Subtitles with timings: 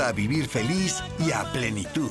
[0.00, 2.10] A vivir feliz y a plenitud.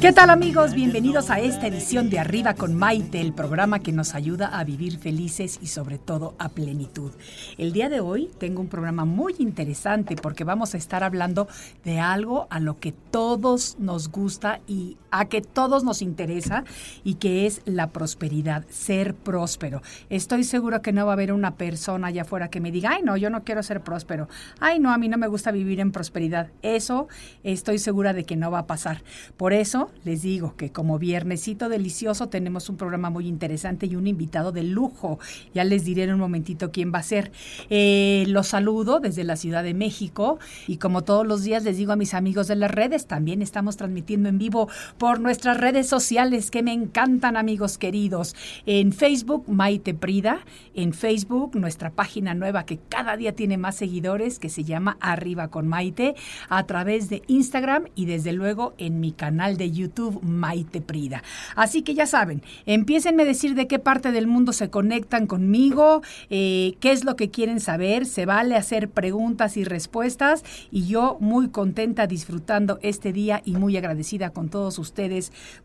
[0.00, 0.74] ¿Qué tal amigos?
[0.74, 4.98] Bienvenidos a esta edición de Arriba con Maite, el programa que nos ayuda a vivir
[4.98, 7.12] felices y sobre todo a plenitud.
[7.56, 11.48] El día de hoy tengo un programa muy interesante porque vamos a estar hablando
[11.84, 16.64] de algo a lo que todos nos gusta y a que todos nos interesa
[17.04, 19.82] y que es la prosperidad, ser próspero.
[20.10, 23.02] Estoy seguro que no va a haber una persona allá afuera que me diga, ay
[23.02, 24.28] no, yo no quiero ser próspero,
[24.60, 26.48] ay no, a mí no me gusta vivir en prosperidad.
[26.62, 27.08] Eso
[27.44, 29.02] estoy segura de que no va a pasar.
[29.36, 34.06] Por eso les digo que como viernesito delicioso tenemos un programa muy interesante y un
[34.06, 35.18] invitado de lujo.
[35.54, 37.32] Ya les diré en un momentito quién va a ser.
[37.70, 41.92] Eh, los saludo desde la Ciudad de México y como todos los días les digo
[41.92, 44.68] a mis amigos de las redes, también estamos transmitiendo en vivo
[45.14, 48.34] nuestras redes sociales que me encantan amigos queridos.
[48.66, 50.40] En Facebook, Maite Prida.
[50.74, 55.48] En Facebook, nuestra página nueva que cada día tiene más seguidores que se llama Arriba
[55.48, 56.16] con Maite.
[56.48, 61.22] A través de Instagram y desde luego en mi canal de YouTube Maite Prida.
[61.54, 66.02] Así que ya saben, empiecenme a decir de qué parte del mundo se conectan conmigo,
[66.30, 71.16] eh, qué es lo que quieren saber, se vale hacer preguntas y respuestas y yo
[71.20, 74.95] muy contenta disfrutando este día y muy agradecida con todos ustedes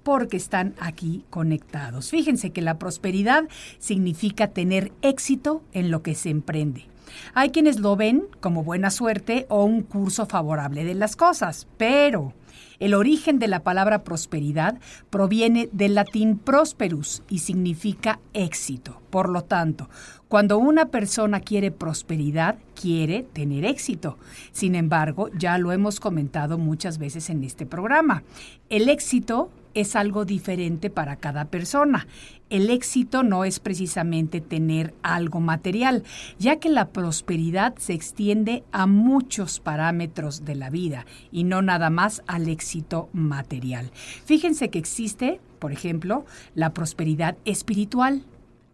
[0.03, 2.09] porque están aquí conectados.
[2.09, 3.45] Fíjense que la prosperidad
[3.79, 6.85] significa tener éxito en lo que se emprende.
[7.33, 12.33] Hay quienes lo ven como buena suerte o un curso favorable de las cosas, pero
[12.81, 14.79] el origen de la palabra prosperidad
[15.11, 18.99] proviene del latín prosperus y significa éxito.
[19.11, 19.87] Por lo tanto,
[20.27, 24.17] cuando una persona quiere prosperidad, quiere tener éxito.
[24.51, 28.23] Sin embargo, ya lo hemos comentado muchas veces en este programa.
[28.69, 32.07] El éxito es algo diferente para cada persona.
[32.49, 36.03] El éxito no es precisamente tener algo material,
[36.37, 41.89] ya que la prosperidad se extiende a muchos parámetros de la vida y no nada
[41.89, 43.91] más al éxito material.
[44.25, 48.25] Fíjense que existe, por ejemplo, la prosperidad espiritual,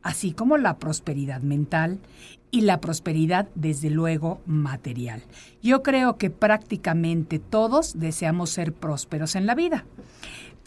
[0.02, 2.00] así como la prosperidad mental
[2.50, 5.22] y la prosperidad, desde luego, material.
[5.62, 9.86] Yo creo que prácticamente todos deseamos ser prósperos en la vida.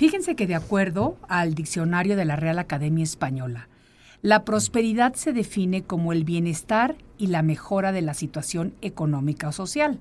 [0.01, 3.69] Fíjense que de acuerdo al diccionario de la Real Academia Española,
[4.23, 9.53] la prosperidad se define como el bienestar y la mejora de la situación económica o
[9.53, 10.01] social.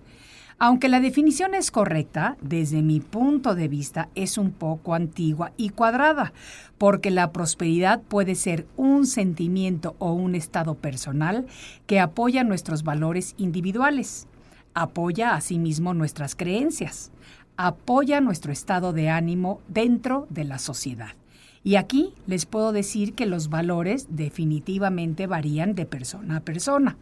[0.57, 5.67] Aunque la definición es correcta, desde mi punto de vista es un poco antigua y
[5.67, 6.31] cuadrada,
[6.77, 11.45] porque la prosperidad puede ser un sentimiento o un estado personal
[11.88, 14.27] que apoya nuestros valores individuales,
[14.73, 17.11] apoya asimismo nuestras creencias,
[17.61, 21.09] apoya nuestro estado de ánimo dentro de la sociedad.
[21.61, 26.95] Y aquí les puedo decir que los valores definitivamente varían de persona a persona.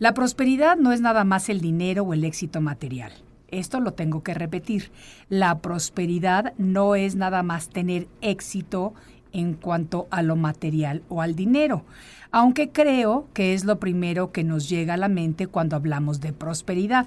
[0.00, 3.12] La prosperidad no es nada más el dinero o el éxito material.
[3.46, 4.90] Esto lo tengo que repetir.
[5.28, 8.94] La prosperidad no es nada más tener éxito
[9.32, 11.84] en cuanto a lo material o al dinero,
[12.32, 16.32] aunque creo que es lo primero que nos llega a la mente cuando hablamos de
[16.32, 17.06] prosperidad.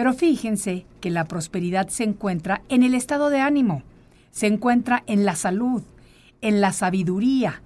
[0.00, 3.82] Pero fíjense que la prosperidad se encuentra en el estado de ánimo,
[4.30, 5.82] se encuentra en la salud,
[6.40, 7.60] en la sabiduría,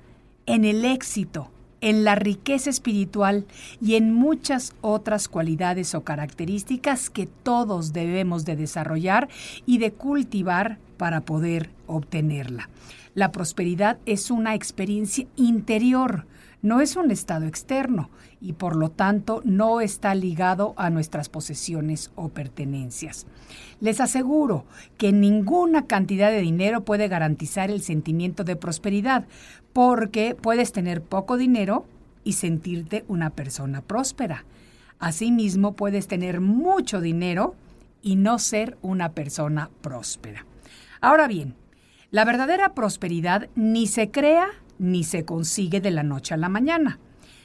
[0.44, 3.46] en el éxito, en la riqueza espiritual
[3.80, 9.28] y en muchas otras cualidades o características que todos debemos de desarrollar
[9.64, 12.68] y de cultivar para poder obtenerla.
[13.14, 16.26] La prosperidad es una experiencia interior,
[16.62, 18.10] no es un estado externo
[18.44, 23.26] y por lo tanto no está ligado a nuestras posesiones o pertenencias.
[23.80, 24.66] Les aseguro
[24.98, 29.24] que ninguna cantidad de dinero puede garantizar el sentimiento de prosperidad,
[29.72, 31.86] porque puedes tener poco dinero
[32.22, 34.44] y sentirte una persona próspera.
[34.98, 37.54] Asimismo, puedes tener mucho dinero
[38.02, 40.44] y no ser una persona próspera.
[41.00, 41.54] Ahora bien,
[42.10, 44.48] la verdadera prosperidad ni se crea
[44.78, 46.98] ni se consigue de la noche a la mañana.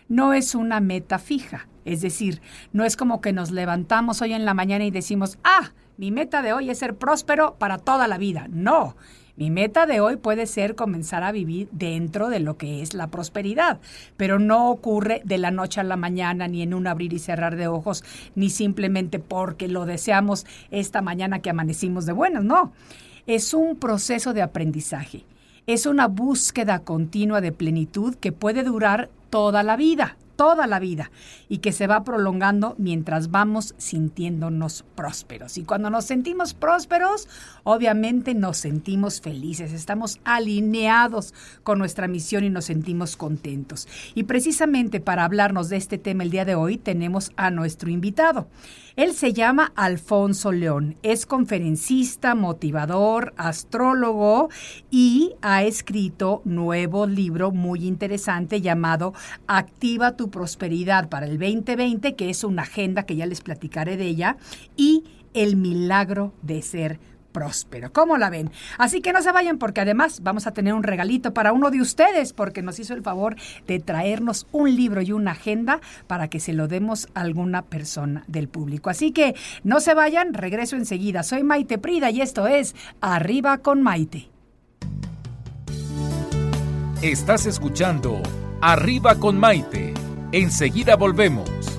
[0.09, 2.41] No es una meta fija, es decir,
[2.73, 6.41] no es como que nos levantamos hoy en la mañana y decimos, ah, mi meta
[6.41, 8.47] de hoy es ser próspero para toda la vida.
[8.49, 8.95] No,
[9.39, 13.07] Mi meta de hoy puede ser comenzar a vivir dentro de lo que es la
[13.07, 13.79] prosperidad,
[14.17, 17.55] pero no ocurre de la noche a la mañana, ni en un abrir y cerrar
[17.55, 18.03] de ojos,
[18.35, 22.73] ni simplemente porque lo deseamos esta mañana que amanecimos de buenas, no.
[23.27, 25.23] Es un proceso de aprendizaje,
[25.67, 31.11] es una búsqueda continua de plenitud que puede durar toda la vida toda la vida
[31.49, 35.57] y que se va prolongando mientras vamos sintiéndonos prósperos.
[35.57, 37.27] Y cuando nos sentimos prósperos,
[37.65, 41.33] obviamente nos sentimos felices, estamos alineados
[41.63, 43.89] con nuestra misión y nos sentimos contentos.
[44.15, 48.47] Y precisamente para hablarnos de este tema el día de hoy tenemos a nuestro invitado.
[48.95, 54.49] Él se llama Alfonso León, es conferencista, motivador, astrólogo
[54.89, 59.13] y ha escrito nuevo libro muy interesante llamado
[59.47, 64.07] Activa tu prosperidad para el 2020, que es una agenda que ya les platicaré de
[64.07, 64.37] ella,
[64.75, 65.03] y
[65.33, 66.99] el milagro de ser
[67.31, 67.91] próspero.
[67.91, 68.51] ¿Cómo la ven?
[68.77, 71.81] Así que no se vayan porque además vamos a tener un regalito para uno de
[71.81, 73.35] ustedes porque nos hizo el favor
[73.67, 78.23] de traernos un libro y una agenda para que se lo demos a alguna persona
[78.27, 78.89] del público.
[78.89, 81.23] Así que no se vayan, regreso enseguida.
[81.23, 84.29] Soy Maite Prida y esto es Arriba con Maite.
[87.01, 88.21] Estás escuchando
[88.61, 89.93] Arriba con Maite.
[90.31, 91.78] Enseguida volvemos.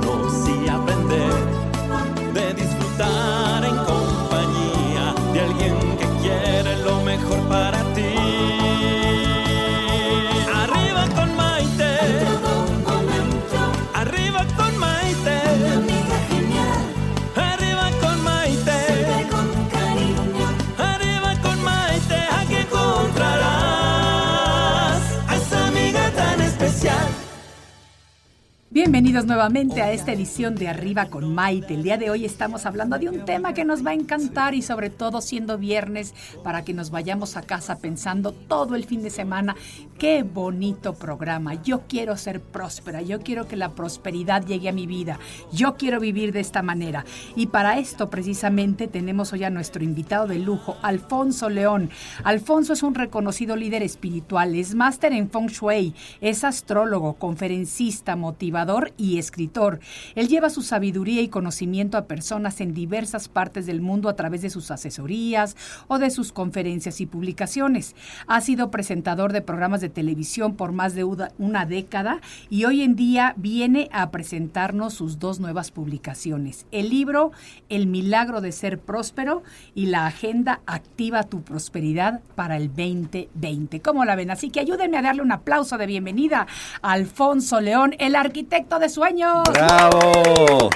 [28.91, 31.75] Bienvenidos nuevamente a esta edición de Arriba con Maite.
[31.75, 34.61] El día de hoy estamos hablando de un tema que nos va a encantar y
[34.61, 39.09] sobre todo siendo viernes para que nos vayamos a casa pensando todo el fin de
[39.09, 39.55] semana.
[39.97, 41.53] Qué bonito programa.
[41.63, 43.01] Yo quiero ser próspera.
[43.01, 45.19] Yo quiero que la prosperidad llegue a mi vida.
[45.53, 47.05] Yo quiero vivir de esta manera.
[47.37, 51.91] Y para esto precisamente tenemos hoy a nuestro invitado de lujo, Alfonso León.
[52.25, 58.80] Alfonso es un reconocido líder espiritual, es máster en Feng Shui, es astrólogo, conferencista, motivador
[58.97, 59.79] y escritor.
[60.15, 64.41] Él lleva su sabiduría y conocimiento a personas en diversas partes del mundo a través
[64.41, 65.55] de sus asesorías
[65.87, 67.95] o de sus conferencias y publicaciones.
[68.27, 72.95] Ha sido presentador de programas de televisión por más de una- década y hoy en
[72.95, 76.65] día viene a presentarnos sus dos nuevas publicaciones.
[76.71, 77.31] El libro
[77.69, 79.43] El milagro de ser próspero
[79.75, 83.81] y la agenda Activa tu prosperidad para el 2020.
[83.81, 84.31] ¿Cómo la ven?
[84.31, 86.47] Así que ayúdenme a darle un aplauso de bienvenida
[86.81, 89.43] a Alfonso León, el arquitecto de sueños.
[89.53, 90.69] ¡Bravo!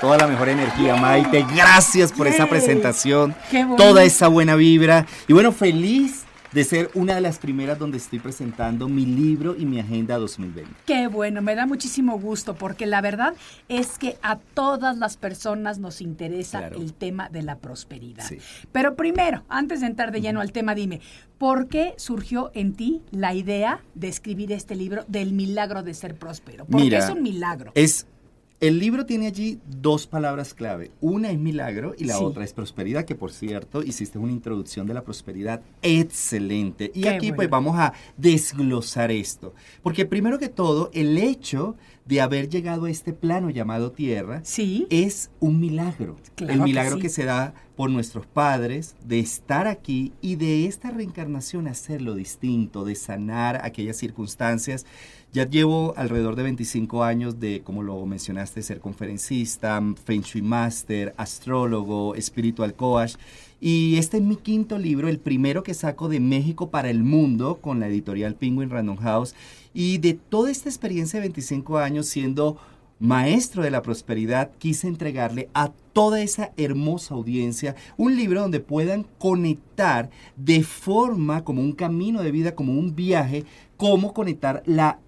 [0.00, 1.44] Toda la mejor energía, Maite.
[1.54, 3.34] Gracias por esa presentación.
[3.50, 3.82] Qué bonito.
[3.82, 5.06] Toda esa buena vibra.
[5.28, 9.64] Y bueno, feliz de ser una de las primeras donde estoy presentando mi libro y
[9.64, 10.70] mi agenda 2020.
[10.84, 13.32] Qué bueno, me da muchísimo gusto porque la verdad
[13.68, 16.76] es que a todas las personas nos interesa Claro.
[16.76, 18.24] el tema de la prosperidad.
[18.26, 18.36] Sí.
[18.70, 21.00] Pero primero, antes de entrar de lleno al tema, dime,
[21.42, 26.14] ¿por qué surgió en ti la idea de escribir este libro del milagro de ser
[26.14, 26.66] próspero?
[26.66, 27.72] Porque Mira, es un milagro.
[27.74, 28.06] Es
[28.60, 30.92] el libro tiene allí dos palabras clave.
[31.00, 32.22] Una es milagro y la Sí.
[32.22, 36.92] otra es prosperidad, que por cierto hiciste una introducción de la prosperidad excelente.
[36.94, 39.52] Y Qué aquí pues vamos a desglosar esto.
[39.82, 44.86] Porque primero que todo, el hecho de haber llegado a este plano llamado Tierra Sí.
[44.90, 46.16] es un milagro.
[46.34, 47.02] Claro el que milagro sí.
[47.02, 52.84] que, se da por nuestros padres, de estar aquí y de esta reencarnación hacerlo distinto,
[52.84, 54.84] de sanar aquellas circunstancias.
[55.32, 61.14] Ya llevo alrededor de 25 años de, como lo mencionaste, ser conferencista, Feng Shui Master,
[61.16, 63.14] astrólogo, espiritual coach.
[63.64, 67.60] Y este es mi quinto libro, el primero que saco de México para el mundo
[67.60, 69.36] con la editorial Penguin Random House.
[69.72, 72.56] Y de toda esta experiencia de 25 años siendo
[72.98, 79.06] maestro de la prosperidad, quise entregarle a toda esa hermosa audiencia un libro donde puedan
[79.18, 83.44] conectar de forma como un camino de vida, como un viaje,
[83.76, 84.98] cómo conectar la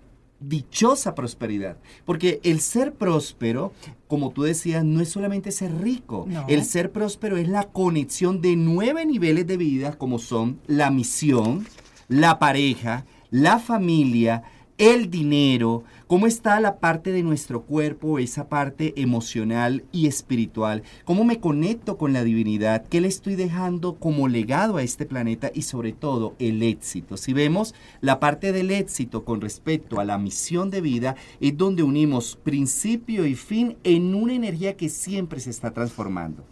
[0.48, 1.78] dichosa prosperidad.
[2.04, 3.72] Porque el ser próspero,
[4.08, 6.26] como tú decías, no es solamente ser rico.
[6.28, 6.44] No.
[6.48, 11.66] El ser próspero es la conexión de nueve niveles de vida, como son la misión,
[12.08, 14.42] la pareja, la familia,
[14.78, 15.84] el dinero,
[16.14, 21.99] cómo está la parte de nuestro cuerpo, esa parte emocional y espiritual, cómo me conecto
[21.99, 26.37] con la divinidad, qué le estoy dejando como legado a este planeta y sobre todo
[26.38, 27.16] el éxito.
[27.16, 31.83] Si vemos la parte del éxito con respecto a la misión de vida, es donde
[31.83, 36.44] unimos principio y fin en una energía que siempre se está transformando.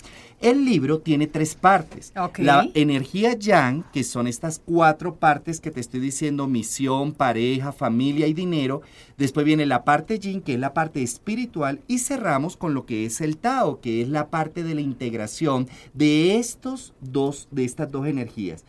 [0.43, 2.13] El libro tiene tres partes.
[2.39, 8.27] La energía yang, que son estas cuatro partes que te estoy diciendo, misión, pareja, familia
[8.27, 8.83] y dinero.
[9.17, 11.81] Después viene la parte yin, que es la parte espiritual.
[11.87, 15.69] Y cerramos con lo que es el Tao, que es la parte de la integración
[15.95, 18.65] de estos dos, de estas dos energías.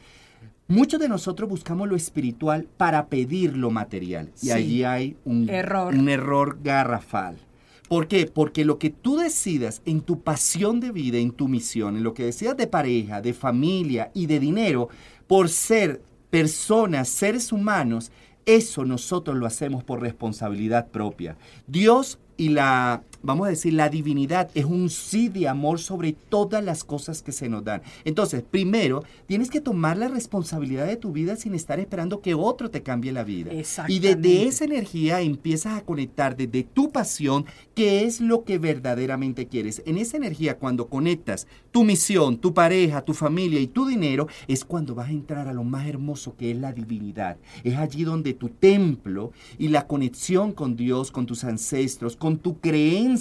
[0.68, 4.30] Muchos de nosotros buscamos lo espiritual para pedir lo material.
[4.42, 5.94] Y allí hay un error.
[5.94, 7.38] un error garrafal.
[7.94, 8.26] ¿Por qué?
[8.26, 12.16] Porque lo que tú decidas en tu pasión de vida, en tu misión, en lo
[12.16, 14.90] que decidas de pareja, de familia y de dinero,
[15.28, 18.12] por ser personas, seres humanos,
[18.48, 21.38] eso nosotros lo hacemos por responsabilidad propia.
[21.68, 26.64] Dios y la vamos a decir, la divinidad es un sí de amor sobre todas
[26.64, 27.82] las cosas que se nos dan.
[28.06, 32.70] Entonces, primero, tienes que tomar la responsabilidad de tu vida sin estar esperando que otro
[32.70, 33.52] te cambie la vida.
[33.88, 39.48] Y desde esa energía empiezas a conectar desde tu pasión, qué es lo que verdaderamente
[39.48, 39.82] quieres.
[39.86, 44.66] En esa energía, cuando conectas tu misión, tu pareja, tu familia y tu dinero, es
[44.66, 47.38] cuando vas a entrar a lo más hermoso que es la divinidad.
[47.64, 52.60] Es allí donde tu templo y la conexión con Dios, con tus ancestros, con tu
[52.60, 53.13] creencia,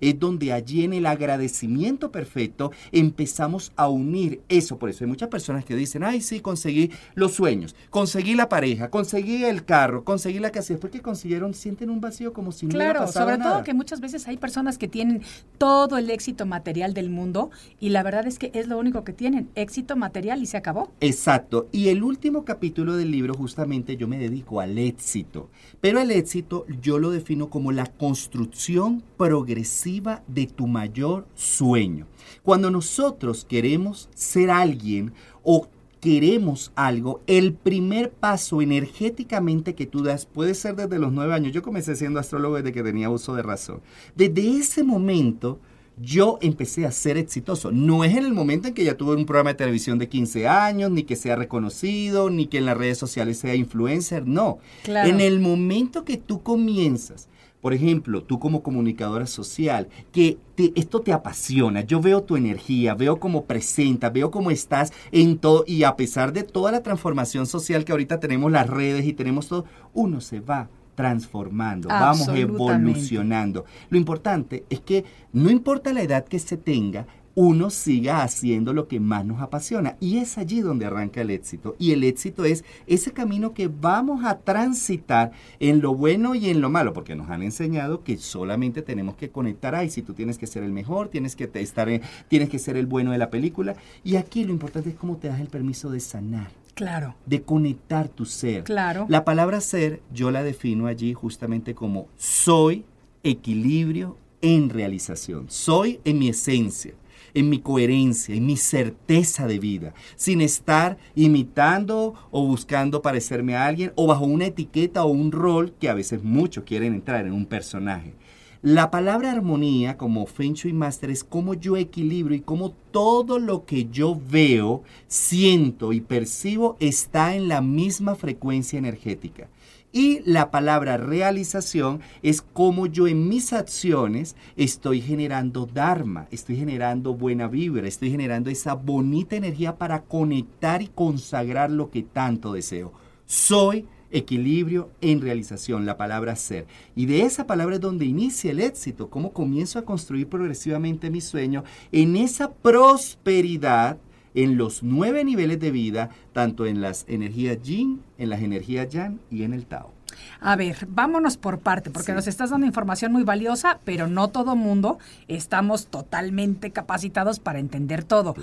[0.00, 4.78] es donde allí en el agradecimiento perfecto empezamos a unir eso.
[4.78, 8.90] Por eso hay muchas personas que dicen, ay, sí, conseguí los sueños, conseguí la pareja,
[8.90, 10.74] conseguí el carro, conseguí la casa.
[10.74, 14.26] Después que consiguieron, sienten un vacío como si no Claro, sobre todo que muchas veces
[14.28, 15.22] hay personas que tienen
[15.58, 19.12] todo el éxito material del mundo y la verdad es que es lo único que
[19.12, 20.92] tienen, éxito material y se acabó.
[21.00, 21.68] Exacto.
[21.72, 25.48] Y el último capítulo del libro justamente yo me dedico al éxito.
[25.80, 32.06] Pero el éxito yo lo defino como la construcción progresiva de tu mayor sueño.
[32.42, 35.12] Cuando nosotros queremos ser alguien
[35.42, 35.68] o
[36.00, 41.52] queremos algo, el primer paso energéticamente que tú das puede ser desde los nueve años.
[41.52, 43.82] Yo comencé siendo astrólogo desde que tenía uso de razón.
[44.16, 45.60] Desde ese momento
[46.00, 47.70] yo empecé a ser exitoso.
[47.70, 50.48] No es en el momento en que ya tuve un programa de televisión de 15
[50.48, 54.60] años, ni que sea reconocido, ni que en las redes sociales sea influencer, no.
[54.86, 57.28] En el momento que tú comienzas
[57.60, 60.38] por ejemplo, tú como comunicadora social, que
[60.74, 65.64] esto te apasiona, yo veo tu energía, veo cómo presentas, veo cómo estás en todo,
[65.66, 69.48] y a pesar de toda la transformación social que ahorita tenemos las redes y tenemos
[69.48, 73.64] todo, uno se va transformando, vamos evolucionando.
[73.88, 77.06] Lo importante es que no importa la edad que se tenga,
[77.40, 79.96] uno siga haciendo lo que más nos apasiona.
[79.98, 81.74] Y es allí donde arranca el éxito.
[81.78, 86.60] Y el éxito es ese camino que vamos a transitar en lo bueno y en
[86.60, 89.74] lo malo, porque nos han enseñado que solamente tenemos que conectar.
[89.74, 91.88] Ay, si tú tienes que ser el mejor, tienes que estar,
[92.28, 93.74] tienes que ser el bueno de la película.
[94.04, 96.50] Y aquí lo importante es cómo te das el permiso de sanar.
[96.74, 97.14] Claro.
[97.24, 98.64] De conectar tu ser.
[98.64, 99.06] Claro.
[99.08, 102.84] La palabra ser yo la defino allí justamente como soy
[103.22, 105.46] equilibrio en realización.
[105.48, 106.99] Soy en mi esencia
[107.34, 113.66] en mi coherencia, en mi certeza de vida, sin estar imitando o buscando parecerme a
[113.66, 117.32] alguien o bajo una etiqueta o un rol que a veces muchos quieren entrar en
[117.32, 118.14] un personaje.
[118.62, 123.64] La palabra armonía, como Feng Shui Master, es como yo equilibro y como todo lo
[123.64, 129.48] que yo veo, siento y percibo está en la misma frecuencia energética.
[129.92, 137.14] Y la palabra realización es como yo en mis acciones estoy generando Dharma, estoy generando
[137.14, 142.92] buena vibra, estoy generando esa bonita energía para conectar y consagrar lo que tanto deseo.
[143.26, 146.66] Soy equilibrio en realización, la palabra ser.
[146.94, 151.20] Y de esa palabra es donde inicia el éxito, cómo comienzo a construir progresivamente mi
[151.20, 153.98] sueño en esa prosperidad
[154.34, 159.18] en los nueve niveles de vida, tanto en las energías yin, en las energías yang
[159.30, 159.92] y en el Tao.
[160.40, 164.56] A ver, vámonos por parte, porque nos estás dando información muy valiosa, pero no todo
[164.56, 168.34] mundo estamos totalmente capacitados para entender todo.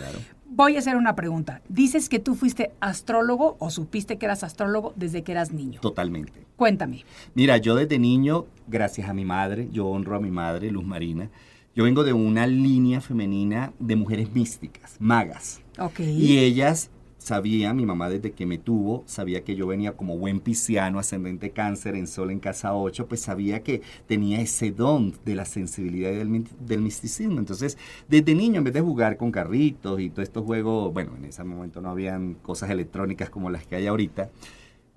[0.50, 1.62] Voy a hacer una pregunta.
[1.68, 5.82] Dices que tú fuiste astrólogo o supiste que eras astrólogo desde que eras niño.
[5.82, 6.46] Totalmente.
[6.56, 7.04] Cuéntame.
[7.36, 11.30] Mira, yo desde niño, gracias a mi madre, yo honro a mi madre, Luz Marina,
[11.78, 15.62] yo vengo de una línea femenina de mujeres místicas, magas.
[16.00, 20.40] Y ellas sabían, mi mamá desde que me tuvo, sabía que yo venía como buen
[20.40, 25.36] pisciano, ascendente cáncer, en sol en casa 8, pues sabía que tenía ese don de
[25.36, 27.38] la sensibilidad y del, misticismo.
[27.38, 31.26] Entonces, desde niño, en vez de jugar con carritos y todos estos juegos, bueno, en
[31.26, 34.32] ese momento no habían cosas electrónicas como las que hay ahorita,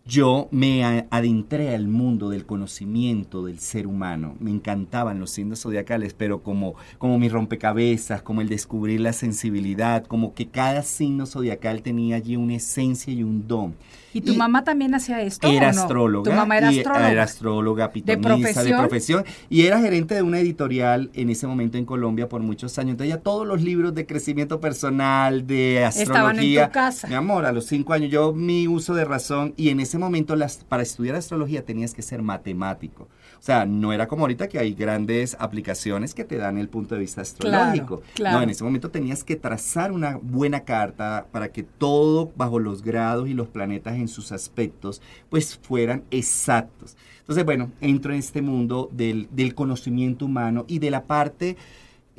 [0.06, 4.34] yo me adentré al mundo del conocimiento del ser humano.
[4.40, 10.04] Me encantaban los signos zodiacales, pero como, como mi rompecabezas, como el descubrir la sensibilidad,
[10.04, 13.74] como que cada signo zodiacal tenía allí una esencia y un don.
[14.12, 15.46] ¿Y tu mamá también hacía esto?
[15.46, 16.28] Era astróloga.
[16.28, 17.12] Tu mamá era astróloga.
[17.12, 19.24] Era astróloga, pitonisa, de profesión.
[19.48, 22.92] Y era gerente de una editorial en ese momento en Colombia por muchos años.
[22.92, 26.12] Entonces ya todos los libros de crecimiento personal, de astrología.
[26.12, 27.06] Estaban en tu casa.
[27.06, 30.36] Mi amor, a los cinco años yo mi uso de razón y en ese momento
[30.36, 33.08] las, para estudiar astrología tenías que ser matemático.
[33.38, 36.94] O sea, no era como ahorita que hay grandes aplicaciones que te dan el punto
[36.94, 38.02] de vista astrológico.
[38.20, 42.82] No, en ese momento tenías que trazar una buena carta para que todo bajo los
[42.82, 46.96] grados y los planetas en sus aspectos pues fueran exactos.
[47.20, 51.56] Entonces, bueno, entro en este mundo del, del conocimiento humano y de la parte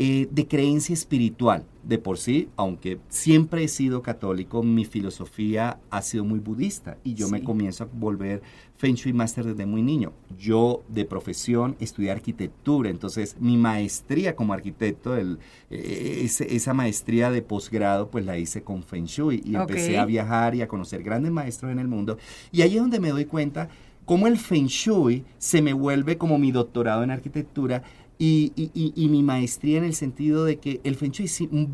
[0.03, 1.63] eh, de creencia espiritual.
[1.83, 7.13] De por sí, aunque siempre he sido católico, mi filosofía ha sido muy budista y
[7.13, 8.41] yo me comienzo a volver
[8.77, 10.11] Feng Shui Master desde muy niño.
[10.39, 15.37] Yo de profesión estudié arquitectura, entonces mi maestría como arquitecto, el,
[15.69, 20.55] eh, esa maestría de posgrado, pues la hice con Feng Shui y empecé a viajar
[20.55, 22.17] y a conocer grandes maestros en el mundo.
[22.51, 23.69] Y ahí es donde me doy cuenta
[24.05, 27.83] cómo el Feng Shui se me vuelve como mi doctorado en arquitectura
[28.23, 31.11] y, mi maestría en el sentido de que el Feng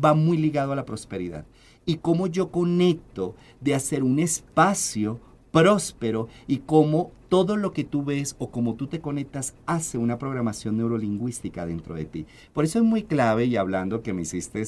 [0.02, 1.44] va muy ligado a la prosperidad.
[1.84, 8.02] Y cómo yo conecto de hacer un espacio próspero y cómo todo lo que tú
[8.02, 12.26] ves o cómo tú te conectas hace una programación neurolingüística dentro de ti.
[12.54, 14.62] Por eso es muy clave, y hablando que me hiciste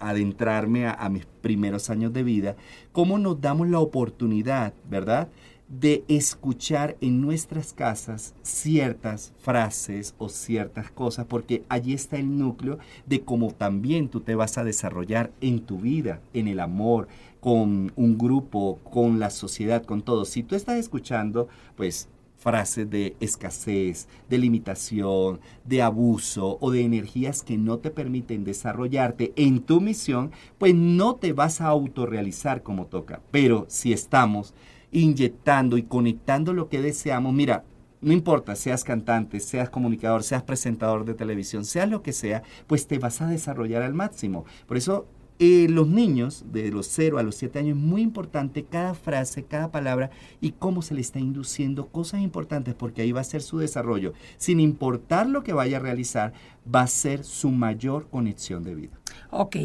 [0.00, 2.56] adentrarme a, a mis primeros años de vida,
[2.92, 5.28] cómo nos damos la oportunidad, ¿verdad?
[5.68, 12.78] De escuchar en nuestras casas ciertas frases o ciertas cosas, porque allí está el núcleo
[13.06, 17.08] de cómo también tú te vas a desarrollar en tu vida, en el amor,
[17.40, 20.24] con un grupo, con la sociedad, con todo.
[20.24, 22.08] Si tú estás escuchando, pues
[22.44, 29.32] frases de escasez, de limitación, de abuso o de energías que no te permiten desarrollarte
[29.36, 33.22] en tu misión, pues no te vas a autorrealizar como toca.
[33.30, 34.52] Pero si estamos
[34.94, 37.64] inyectando y conectando lo que deseamos, mira,
[38.00, 42.86] no importa, seas cantante, seas comunicador, seas presentador de televisión, seas lo que sea, pues
[42.86, 44.44] te vas a desarrollar al máximo.
[44.66, 45.08] Por eso
[45.40, 49.44] eh, los niños de los 0 a los 7 años es muy importante cada frase,
[49.44, 53.42] cada palabra y cómo se le está induciendo cosas importantes porque ahí va a ser
[53.42, 54.12] su desarrollo.
[54.36, 56.34] Sin importar lo que vaya a realizar,
[56.72, 59.00] va a ser su mayor conexión de vida.
[59.30, 59.56] Ok.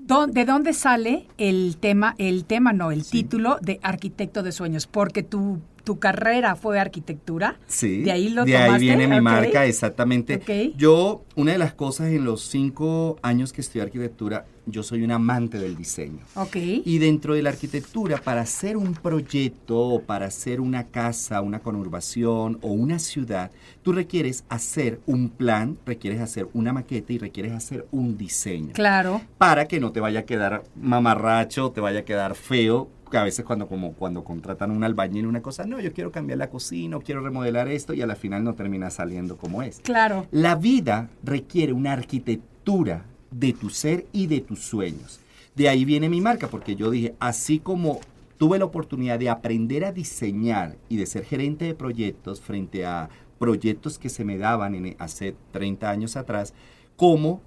[0.00, 4.86] ¿De dónde sale el tema, el tema no, el título de arquitecto de sueños?
[4.86, 7.58] Porque tu, tu carrera fue arquitectura.
[7.66, 8.02] Sí.
[8.02, 10.72] De ahí lo De ahí viene mi marca, exactamente.
[10.76, 15.10] Yo, una de las cosas en los cinco años que estudié arquitectura, yo soy un
[15.10, 16.20] amante del diseño.
[16.34, 16.56] Ok.
[16.56, 21.60] Y dentro de la arquitectura, para hacer un proyecto o para hacer una casa, una
[21.60, 23.50] conurbación o una ciudad,
[23.82, 28.72] tú requieres hacer un plan, requieres hacer una maqueta y requieres hacer un diseño.
[28.72, 29.20] Claro.
[29.38, 33.24] Para que no te vaya a quedar mamarracho, te vaya a quedar feo, que a
[33.24, 36.96] veces cuando como cuando contratan un albañil una cosa, no, yo quiero cambiar la cocina,
[36.96, 39.80] o quiero remodelar esto y a la final no termina saliendo como es.
[39.80, 40.26] Claro.
[40.30, 45.20] La vida requiere una arquitectura de tu ser y de tus sueños.
[45.54, 48.00] De ahí viene mi marca, porque yo dije, así como
[48.38, 53.10] tuve la oportunidad de aprender a diseñar y de ser gerente de proyectos frente a
[53.38, 56.54] proyectos que se me daban en, hace 30 años atrás,
[56.96, 57.42] como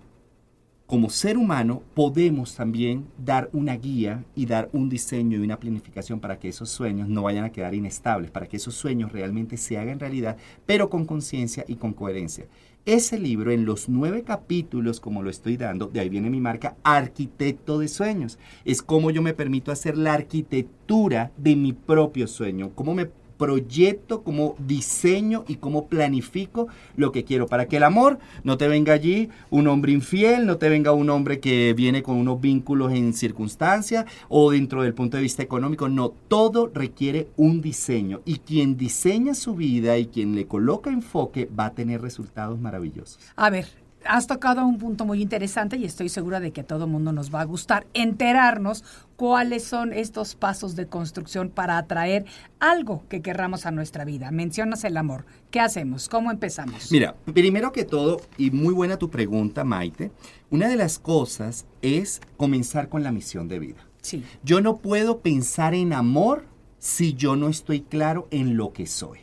[0.85, 6.19] como ser humano podemos también dar una guía y dar un diseño y una planificación
[6.19, 9.77] para que esos sueños no vayan a quedar inestables, para que esos sueños realmente se
[9.77, 12.45] hagan realidad, pero con conciencia y con coherencia.
[12.85, 16.75] Ese libro, en los nueve capítulos, como lo estoy dando, de ahí viene mi marca,
[16.83, 18.37] Arquitecto de Sueños.
[18.65, 23.09] Es como yo me permito hacer la arquitectura de mi propio sueño, cómo me
[23.43, 27.45] proyecto, como diseño y cómo planifico lo que quiero.
[27.45, 31.09] Para que el amor no te venga allí un hombre infiel, no te venga un
[31.09, 35.89] hombre que viene con unos vínculos en circunstancias o dentro del punto de vista económico.
[35.89, 38.21] No, todo requiere un diseño.
[38.23, 43.19] Y quien diseña su vida y quien le coloca enfoque va a tener resultados maravillosos.
[43.35, 43.67] A ver,
[44.05, 47.33] has tocado un punto muy interesante y estoy segura de que a todo mundo nos
[47.33, 48.83] va a gustar enterarnos
[49.15, 52.25] cuáles son estos pasos de construcción para atraer
[52.59, 54.31] algo que querramos a nuestra vida.
[54.31, 55.25] Mencionas el amor.
[55.51, 56.09] ¿Qué hacemos?
[56.09, 56.91] ¿Cómo empezamos?
[56.91, 60.11] Mira, primero que todo, y muy buena tu pregunta, Maite,
[60.49, 63.87] una de las cosas es comenzar con la misión de vida.
[64.01, 64.23] Sí.
[64.43, 66.45] Yo no puedo pensar en amor
[66.79, 69.19] si yo no estoy claro en lo que soy.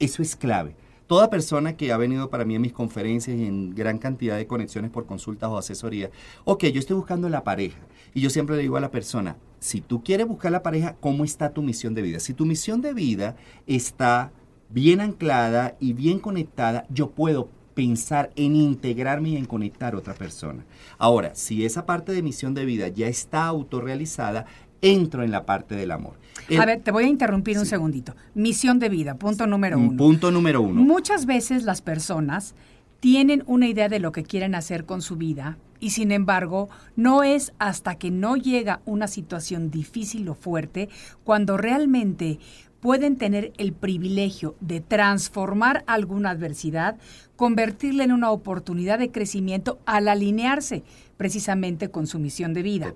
[0.00, 0.74] Eso es clave.
[1.14, 4.48] Toda persona que ha venido para mí en mis conferencias y en gran cantidad de
[4.48, 6.10] conexiones por consultas o asesoría,
[6.42, 7.78] ok, yo estoy buscando la pareja
[8.14, 11.22] y yo siempre le digo a la persona, si tú quieres buscar la pareja, ¿cómo
[11.22, 12.18] está tu misión de vida?
[12.18, 13.36] Si tu misión de vida
[13.68, 14.32] está
[14.70, 20.14] bien anclada y bien conectada, yo puedo pensar en integrarme y en conectar a otra
[20.14, 20.64] persona.
[20.98, 24.46] Ahora, si esa parte de misión de vida ya está autorrealizada,
[24.84, 26.14] entro en la parte del amor.
[26.58, 28.14] a ver, te voy a interrumpir un segundito.
[28.34, 29.96] Misión de vida, punto número uno.
[29.96, 30.82] Punto número uno.
[30.82, 32.54] Muchas veces las personas
[33.00, 37.22] tienen una idea de lo que quieren hacer con su vida y sin embargo no
[37.22, 40.88] es hasta que no llega una situación difícil o fuerte
[41.22, 42.38] cuando realmente
[42.80, 46.96] pueden tener el privilegio de transformar alguna adversidad,
[47.36, 50.84] convertirla en una oportunidad de crecimiento al alinearse
[51.16, 52.94] precisamente con su misión de vida.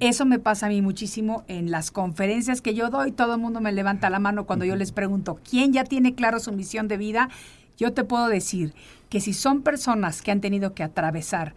[0.00, 3.60] Eso me pasa a mí muchísimo en las conferencias que yo doy, todo el mundo
[3.60, 6.96] me levanta la mano cuando yo les pregunto, ¿quién ya tiene claro su misión de
[6.96, 7.28] vida?
[7.76, 8.74] Yo te puedo decir
[9.08, 11.54] que si son personas que han tenido que atravesar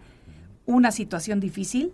[0.66, 1.92] una situación difícil,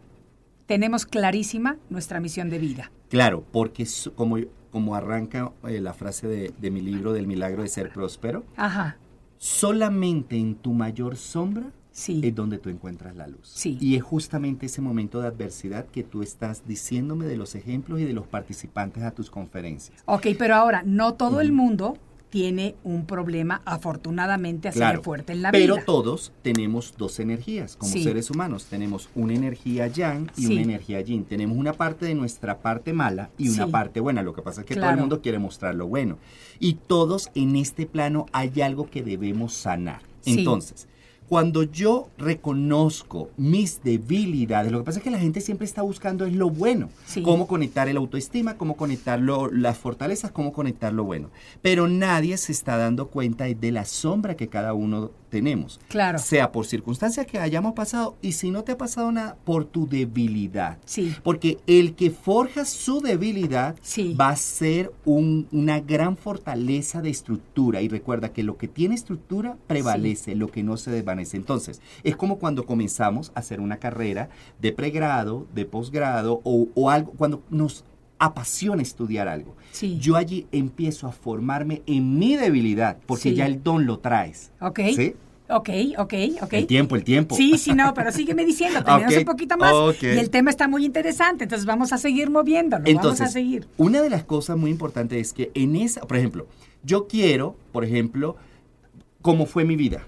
[0.66, 2.92] tenemos clarísima nuestra misión de vida.
[3.10, 4.38] Claro, porque como
[4.72, 8.44] como arranca eh, la frase de, mi libro del milagro de ser próspero,
[9.38, 11.72] solamente en tu mayor sombra
[12.06, 13.66] es donde tú encuentras la luz.
[13.66, 18.06] Y es justamente ese momento de adversidad que tú estás diciéndome de los ejemplos y
[18.06, 20.04] de los participantes a tus conferencias.
[20.06, 21.98] Ok, pero ahora, no todo el mundo
[22.30, 25.62] tiene un problema afortunadamente así de fuerte en la vida.
[25.62, 28.66] Pero todos tenemos dos energías como seres humanos.
[28.66, 31.24] Tenemos una energía yang y una energía yin.
[31.24, 34.24] Tenemos una parte de nuestra parte mala y una parte buena.
[34.24, 36.18] Lo que pasa es que todo el mundo quiere mostrar lo bueno.
[36.60, 40.02] Y todos en este plano hay algo que debemos sanar.
[40.26, 40.88] Entonces,
[41.28, 46.26] cuando yo reconozco mis debilidades, lo que pasa es que la gente siempre está buscando
[46.26, 46.90] es lo bueno.
[47.24, 51.30] Cómo conectar el autoestima, cómo conectar las fortalezas, cómo conectar lo bueno.
[51.62, 55.80] Pero nadie se está dando cuenta de la sombra que cada uno tenemos.
[55.88, 56.20] Claro.
[56.20, 59.88] Sea por circunstancias que hayamos pasado y si no te ha pasado nada, por tu
[59.88, 60.78] debilidad.
[60.86, 61.16] Sí.
[61.24, 63.76] Porque el que forja su debilidad
[64.20, 67.82] va a ser una gran fortaleza de estructura.
[67.82, 71.38] Y recuerda que lo que tiene estructura prevalece, lo que no se desvanece.
[71.38, 76.90] Entonces, es como cuando comenzamos a hacer una carrera de pregrado, de posgrado o, o
[76.90, 77.84] algo, cuando nos
[78.20, 79.56] apasiona estudiar algo.
[79.72, 79.98] Sí.
[80.00, 84.52] Yo allí empiezo a formarme en mi debilidad, porque ya el don lo traes.
[84.60, 84.80] Ok.
[84.96, 85.16] ¿Sí?
[85.50, 86.54] Ok, ok, ok.
[86.54, 87.36] El tiempo, el tiempo.
[87.36, 89.74] Sí, sí, no, pero sígueme diciendo, tenemos un poquito más.
[90.02, 93.68] Y el tema está muy interesante, entonces vamos a seguir moviéndolo, entonces, vamos a seguir.
[93.78, 96.48] Una de las cosas muy importantes es que en esa, por ejemplo,
[96.84, 98.36] yo quiero, por ejemplo,
[99.22, 100.06] cómo fue mi vida.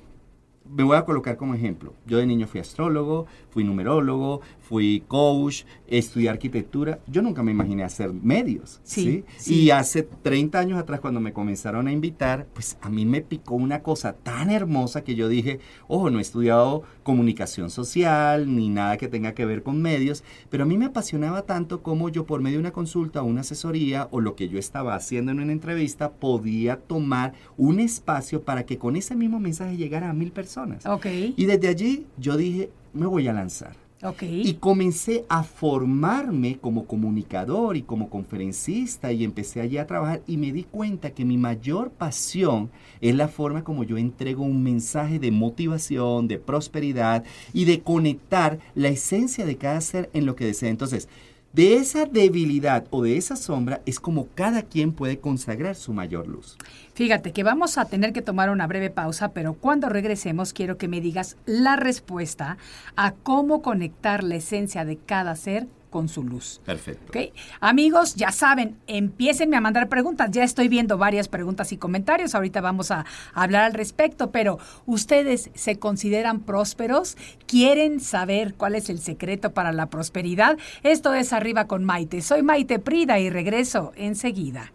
[0.72, 1.96] Me voy a colocar como ejemplo.
[2.06, 7.00] Yo de niño fui astrólogo, fui numerólogo, fui coach, estudié arquitectura.
[7.08, 8.80] Yo nunca me imaginé hacer medios.
[8.84, 13.22] Sí, Y hace 30 años atrás, cuando me comenzaron a invitar, pues a mí me
[13.22, 18.70] picó una cosa tan hermosa que yo dije, ojo, no he estudiado comunicación social ni
[18.70, 22.28] nada que tenga que ver con medios, pero a mí me apasionaba tanto como yo
[22.28, 25.52] por medio de una consulta, una asesoría o lo que yo estaba haciendo en una
[25.52, 30.59] entrevista, podía tomar un espacio para que con ese mismo mensaje llegara a mil personas.
[30.86, 31.34] Okay.
[31.38, 33.76] Y desde allí yo dije, me voy a lanzar.
[34.22, 40.38] Y comencé a formarme como comunicador y como conferencista y empecé allí a trabajar y
[40.38, 45.20] me di cuenta que mi mayor pasión es la forma como yo entrego un mensaje
[45.20, 50.46] de motivación, de prosperidad y de conectar la esencia de cada ser en lo que
[50.46, 50.70] desea.
[50.70, 51.10] Entonces,
[51.54, 56.28] de esa debilidad o de esa sombra es como cada quien puede consagrar su mayor
[56.28, 56.58] luz.
[56.94, 60.88] Fíjate que vamos a tener que tomar una breve pausa, pero cuando regresemos quiero que
[60.88, 62.58] me digas la respuesta
[62.96, 66.62] a cómo conectar la esencia de cada ser con su luz.
[66.66, 67.06] Perfecto.
[67.10, 67.34] ¿Okay?
[67.60, 70.32] Amigos, ya saben, empiecen a mandar preguntas.
[70.32, 72.36] Ya estoy viendo varias preguntas y comentarios.
[72.36, 77.18] Ahorita vamos a, hablar al respecto, pero ¿ustedes se consideran prósperos?
[77.46, 80.58] ¿Quieren saber cuál es el secreto para la prosperidad?
[80.84, 82.22] Esto es Arriba con Maite.
[82.22, 84.72] Soy Maite Prida y regreso enseguida.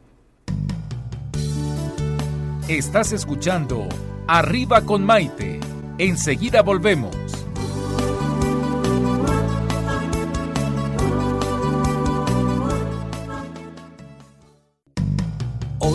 [2.68, 3.88] Estás escuchando
[4.26, 5.60] Arriba con Maite.
[5.98, 7.23] Enseguida volvemos.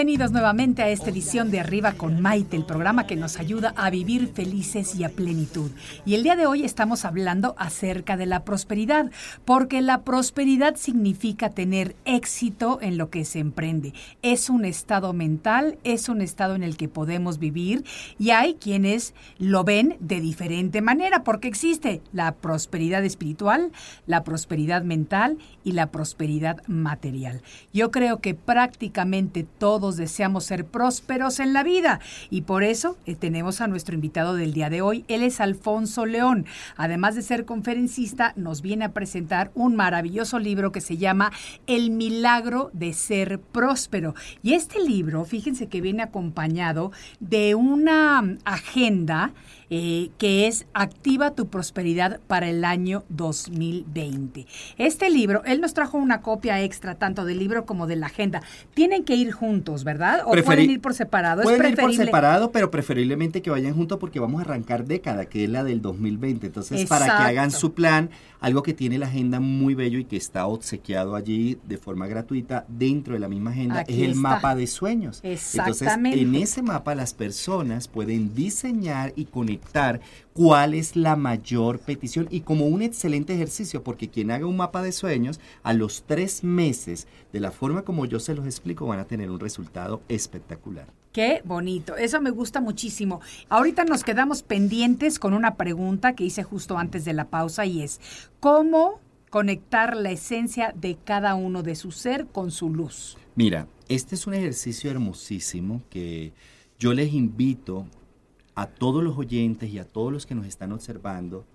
[0.00, 3.90] Bienvenidos nuevamente a esta edición de Arriba con Maite, el programa que nos ayuda a
[3.90, 5.70] vivir felices y a plenitud.
[6.06, 9.10] Y el día de hoy estamos hablando acerca de la prosperidad,
[9.44, 13.92] porque la prosperidad significa tener éxito en lo que se emprende.
[14.22, 17.84] Es un estado mental, es un estado en el que podemos vivir
[18.18, 23.70] y hay quienes lo ven de diferente manera, porque existe la prosperidad espiritual,
[24.06, 27.42] la prosperidad mental y la prosperidad material.
[27.74, 32.00] Yo creo que prácticamente todos deseamos ser prósperos en la vida
[32.30, 35.04] y por eso eh, tenemos a nuestro invitado del día de hoy.
[35.08, 36.46] Él es Alfonso León.
[36.76, 41.32] Además de ser conferencista, nos viene a presentar un maravilloso libro que se llama
[41.66, 44.14] El milagro de ser próspero.
[44.42, 49.32] Y este libro, fíjense que viene acompañado de una agenda
[49.70, 54.46] eh, que es Activa tu prosperidad para el año 2020.
[54.78, 58.42] Este libro, él nos trajo una copia extra tanto del libro como de la agenda.
[58.74, 60.22] Tienen que ir juntos, ¿verdad?
[60.26, 61.42] O pueden ir por separado.
[61.42, 65.44] Pueden ir por separado, pero preferiblemente que vayan juntos porque vamos a arrancar década, que
[65.44, 66.48] es la del 2020.
[66.48, 70.16] Entonces, para que hagan su plan, algo que tiene la agenda muy bello y que
[70.16, 74.66] está obsequiado allí de forma gratuita dentro de la misma agenda es el mapa de
[74.66, 75.20] sueños.
[75.22, 76.18] Exactamente.
[76.18, 79.59] Entonces, en ese mapa las personas pueden diseñar y conectar
[80.32, 84.82] cuál es la mayor petición y como un excelente ejercicio, porque quien haga un mapa
[84.82, 89.00] de sueños, a los tres meses, de la forma como yo se los explico, van
[89.00, 90.86] a tener un resultado espectacular.
[91.12, 93.20] Qué bonito, eso me gusta muchísimo.
[93.48, 97.82] Ahorita nos quedamos pendientes con una pregunta que hice justo antes de la pausa y
[97.82, 98.00] es,
[98.38, 103.16] ¿cómo conectar la esencia de cada uno de su ser con su luz?
[103.34, 106.32] Mira, este es un ejercicio hermosísimo que
[106.78, 107.86] yo les invito
[108.60, 111.46] a todos los oyentes y a todos los que nos están observando,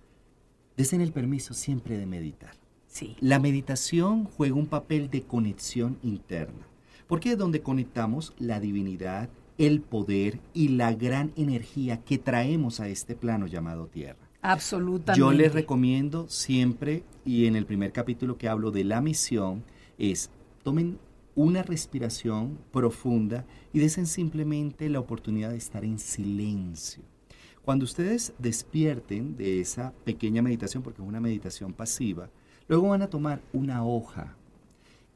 [0.76, 2.56] desen el permiso siempre de meditar.
[2.88, 3.16] Sí.
[3.20, 6.66] La meditación juega un papel de conexión interna,
[7.06, 12.90] porque es donde conectamos la divinidad, el poder y la gran energía que traemos a
[12.90, 14.28] este plano llamado Tierra.
[14.42, 15.20] Absolutamente.
[15.20, 19.64] Yo les recomiendo siempre, y en el primer capítulo que hablo de la misión,
[20.00, 20.32] es
[20.64, 20.98] tomen
[21.36, 27.04] una respiración profunda y desen simplemente la oportunidad de estar en silencio.
[27.64, 32.30] Cuando ustedes despierten de esa pequeña meditación, porque es una meditación pasiva,
[32.68, 34.36] luego van a tomar una hoja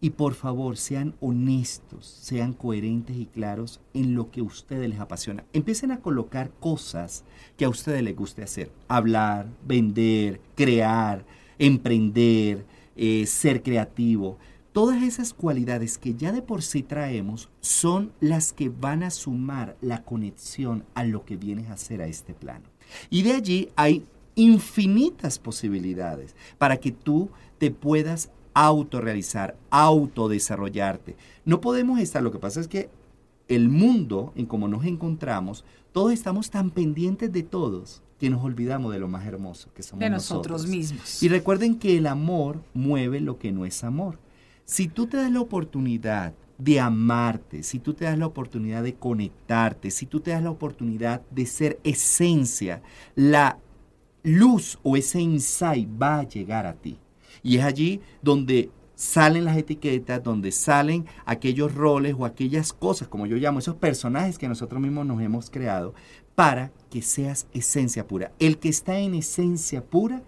[0.01, 4.99] y por favor sean honestos, sean coherentes y claros en lo que a ustedes les
[4.99, 5.43] apasiona.
[5.53, 7.23] Empiecen a colocar cosas
[7.57, 8.71] que a ustedes les guste hacer.
[8.87, 11.25] Hablar, vender, crear,
[11.57, 14.37] emprender, eh, ser creativo.
[14.79, 19.75] Todas esas cualidades que ya de por sí traemos son las que van a sumar
[19.81, 22.63] la conexión a lo que vienes a hacer a este plano.
[23.09, 31.17] Y de allí hay infinitas posibilidades para que tú te puedas autorrealizar, autodesarrollarte.
[31.43, 32.89] No podemos estar, lo que pasa es que
[33.49, 38.93] el mundo en como nos encontramos, todos estamos tan pendientes de todos que nos olvidamos
[38.93, 41.21] de lo más hermoso que somos de nosotros mismos.
[41.21, 44.19] Y recuerden que el amor mueve lo que no es amor.
[44.69, 48.93] Si tú te das la oportunidad de amarte, si tú te das la oportunidad de
[48.93, 52.83] conectarte, si tú te das la oportunidad de ser esencia,
[53.15, 53.57] la
[54.21, 56.99] luz o ese insight va a llegar a ti.
[57.41, 63.25] Y es allí donde salen las etiquetas, donde salen aquellos roles o aquellas cosas, como
[63.25, 65.95] yo llamo, esos personajes que nosotros mismos nos hemos creado,
[66.35, 68.33] para que seas esencia pura.
[68.37, 70.21] El que está en esencia pura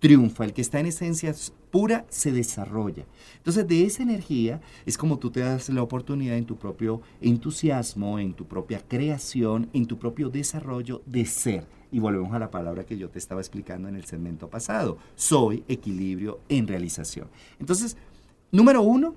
[0.00, 1.34] triunfa, el que está en esencia
[1.76, 3.04] pura se desarrolla.
[3.36, 8.18] Entonces, de esa energía es como tú te das la oportunidad en tu propio entusiasmo,
[8.18, 11.66] en tu propia creación, en tu propio desarrollo de ser.
[11.92, 14.96] Y volvemos a la palabra que yo te estaba explicando en el segmento pasado.
[15.16, 17.28] Soy equilibrio en realización.
[17.60, 17.98] Entonces,
[18.50, 19.14] número uno,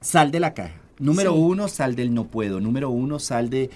[0.00, 0.80] sal de la caja.
[1.00, 2.60] Número uno, sal del no puedo.
[2.60, 3.68] Número uno, sal de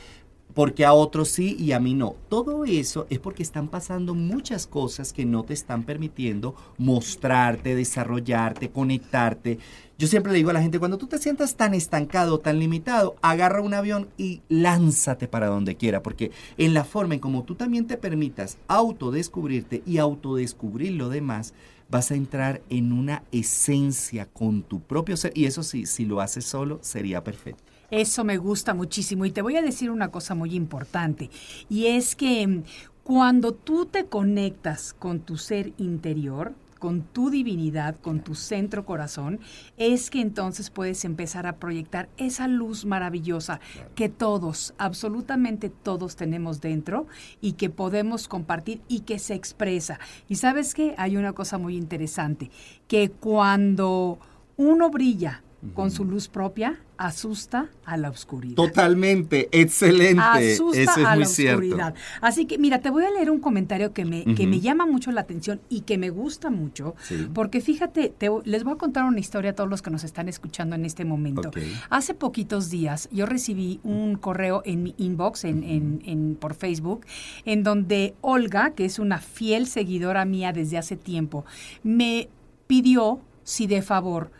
[0.54, 2.14] porque a otros sí y a mí no.
[2.28, 8.70] Todo eso es porque están pasando muchas cosas que no te están permitiendo mostrarte, desarrollarte,
[8.70, 9.58] conectarte.
[9.98, 13.16] Yo siempre le digo a la gente, cuando tú te sientas tan estancado, tan limitado,
[13.22, 17.54] agarra un avión y lánzate para donde quiera, porque en la forma en como tú
[17.54, 21.54] también te permitas autodescubrirte y autodescubrir lo demás,
[21.90, 25.32] vas a entrar en una esencia con tu propio ser.
[25.34, 27.73] Y eso sí, si lo haces solo, sería perfecto.
[27.90, 31.31] Eso me gusta muchísimo y te voy a decir una cosa muy importante
[31.68, 32.62] y es que mm,
[33.03, 39.40] cuando tú te conectas con tu ser interior, con tu divinidad, con tu centro corazón,
[39.79, 43.61] es que entonces puedes empezar a proyectar esa luz maravillosa
[43.94, 47.07] que todos, absolutamente todos tenemos dentro
[47.40, 49.99] y que podemos compartir y que se expresa.
[50.29, 52.51] Y sabes que hay una cosa muy interesante,
[52.87, 54.18] que cuando
[54.57, 58.55] uno brilla con su luz propia, asusta a la oscuridad.
[58.55, 60.20] Totalmente, excelente.
[60.22, 61.59] Asusta Eso es a muy la cierto.
[61.64, 61.94] oscuridad.
[62.20, 65.11] Así que, mira, te voy a leer un comentario que me, que me llama mucho
[65.11, 67.29] la atención y que me gusta mucho, Sí.
[67.35, 70.29] porque fíjate, te- les voy a contar una historia a todos los que nos están
[70.29, 71.50] escuchando en este momento.
[71.90, 77.07] Hace poquitos días yo recibí un correo en mi inbox, en, en- en- por Facebook,
[77.44, 81.44] en donde Olga, que es una fiel seguidora mía desde hace tiempo,
[81.83, 82.29] me
[82.66, 84.31] pidió si de favor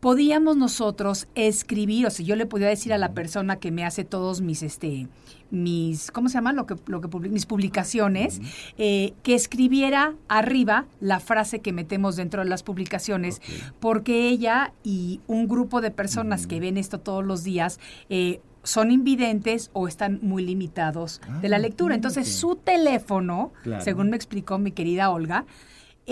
[0.00, 4.04] podíamos nosotros escribir, o sea, yo le podía decir a la persona que me hace
[4.04, 5.08] todos mis, este,
[5.50, 6.52] mis, ¿cómo se llama?
[6.54, 8.40] Lo que, lo que mis publicaciones,
[8.78, 13.42] eh, que escribiera arriba la frase que metemos dentro de las publicaciones,
[13.78, 18.90] porque ella y un grupo de personas que ven esto todos los días, eh, son
[18.90, 21.94] invidentes o están muy limitados de la Ah, lectura.
[21.94, 23.82] Entonces, su teléfono, Claro.
[23.82, 25.46] según me explicó mi querida Olga,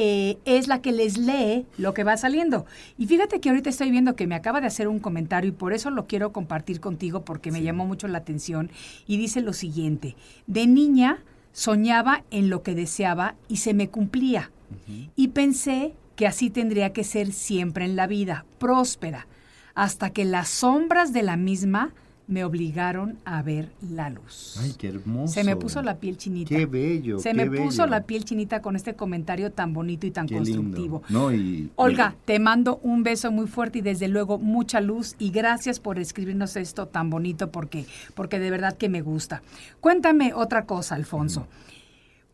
[0.00, 2.66] eh, es la que les lee lo que va saliendo.
[2.98, 5.72] Y fíjate que ahorita estoy viendo que me acaba de hacer un comentario y por
[5.72, 8.70] eso lo quiero compartir contigo porque me llamó mucho la atención
[9.08, 10.14] y dice lo siguiente,
[10.46, 14.52] de niña soñaba en lo que deseaba y se me cumplía.
[15.16, 19.26] Y pensé que así tendría que ser siempre en la vida, próspera,
[19.74, 21.92] hasta que las sombras de la misma
[22.28, 24.56] me obligaron a ver la luz.
[24.60, 25.32] Ay, qué hermoso.
[25.32, 26.54] Se me puso la piel chinita.
[26.54, 27.18] Qué bello.
[27.18, 30.34] Se qué me puso la piel chinita con este comentario tan bonito y tan Qué
[30.36, 31.02] constructivo.
[31.08, 31.20] lindo.
[31.20, 35.30] No, y, Olga, te mando un beso muy fuerte y desde luego mucha luz y
[35.30, 39.42] gracias por escribirnos esto tan bonito porque, porque de verdad que me gusta.
[39.80, 41.46] Cuéntame otra cosa, Alfonso.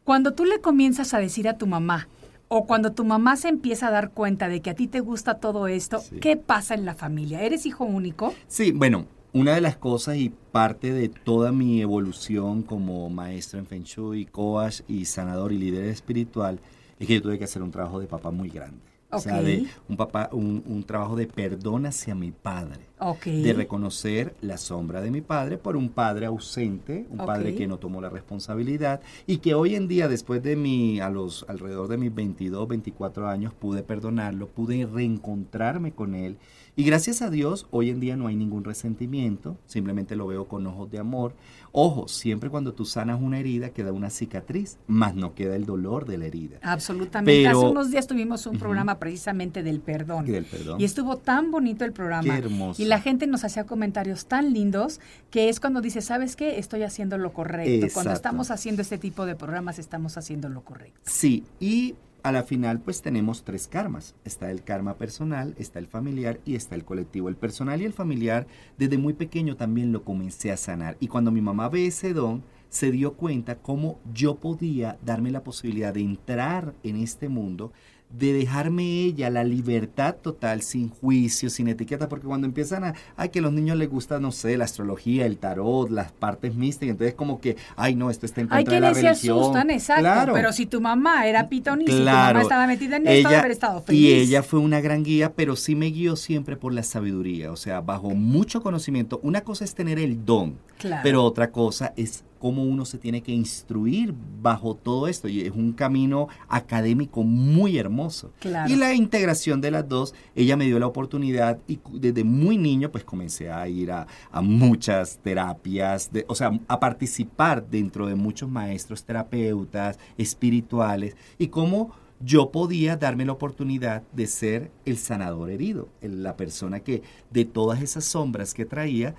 [0.02, 2.09] Cuando tú le comienzas a decir a tu mamá
[2.48, 5.35] o cuando tu mamá se empieza a dar cuenta de que a ti te gusta
[5.35, 6.16] todo esto, Sí.
[6.20, 7.42] ¿qué pasa en la familia?
[7.42, 8.35] ¿Eres hijo único?
[8.48, 13.66] Sí, bueno, una de las cosas y parte de toda mi evolución como maestro en
[13.66, 16.61] Feng Shui, coach y sanador y líder espiritual
[17.01, 18.94] es que yo tuve que hacer un trabajo de papá muy grande.
[19.11, 22.81] O sea, de un papá, un, un trabajo de perdón hacia mi padre.
[22.99, 23.27] Ok.
[23.27, 27.79] De reconocer la sombra de mi padre por un padre ausente, un padre que no
[27.79, 31.97] tomó la responsabilidad y que hoy en día, después de mi, a los alrededor de
[31.97, 36.37] mis 22, 24 años, pude perdonarlo, pude reencontrarme con él
[36.76, 40.66] y gracias a Dios, hoy en día no hay ningún resentimiento, simplemente lo veo con
[40.66, 41.34] ojos de amor.
[41.72, 46.06] Ojo, siempre cuando tú sanas una herida queda una cicatriz, más no queda el dolor
[46.06, 46.58] de la herida.
[46.62, 47.42] Absolutamente.
[47.44, 50.26] Pero- Hace unos días tuvimos un programa precisamente del perdón.
[50.28, 50.80] Y del perdón.
[50.80, 52.22] Y estuvo tan bonito el programa.
[52.22, 52.80] Qué hermoso.
[52.82, 56.58] Y la gente nos hacía comentarios tan lindos que es cuando dice, ¿sabes qué?
[56.58, 57.87] Estoy haciendo lo correcto.
[57.92, 61.00] Cuando estamos haciendo este tipo de programas, estamos haciendo lo correcto.
[61.04, 64.14] Sí, y a la final pues tenemos tres karmas.
[64.24, 67.28] Está el karma personal, está el familiar y está el colectivo.
[67.28, 68.46] El personal y el familiar
[68.78, 70.96] desde muy pequeño también lo comencé a sanar.
[71.00, 75.44] Y cuando mi mamá ve ese don, se dio cuenta cómo yo podía darme la
[75.44, 77.72] posibilidad de entrar en este mundo,
[78.18, 83.29] de dejarme ella la libertad total, sin juicio, sin etiqueta, porque cuando empiezan a, ay,
[83.31, 86.92] que a los niños les gusta, no sé, la astrología, el tarot, las partes místicas,
[86.92, 90.03] entonces como que, ay, no, esto está en contra de quienes la se asustan, exacto.
[90.03, 90.33] Claro.
[90.35, 92.35] Pero si tu mamá era y si tu Claro.
[92.35, 94.00] mamá estaba metida en esto, debe haber estado feliz.
[94.00, 97.57] Y ella fue una gran guía, pero sí me guió siempre por la sabiduría, o
[97.57, 99.20] sea, bajo mucho conocimiento.
[99.22, 101.00] Una cosa es tener el don, Claro.
[101.03, 105.28] pero otra cosa es cómo uno se tiene que instruir bajo todo esto.
[105.28, 108.35] Y es un camino académico muy hermoso.
[108.38, 108.70] Claro.
[108.70, 112.92] Y la integración de las dos, ella me dio la oportunidad y desde muy niño
[112.92, 118.14] pues comencé a ir a, a muchas terapias, de, o sea, a participar dentro de
[118.14, 125.50] muchos maestros terapeutas, espirituales, y cómo yo podía darme la oportunidad de ser el sanador
[125.50, 129.14] herido, la persona que de todas esas sombras que traía,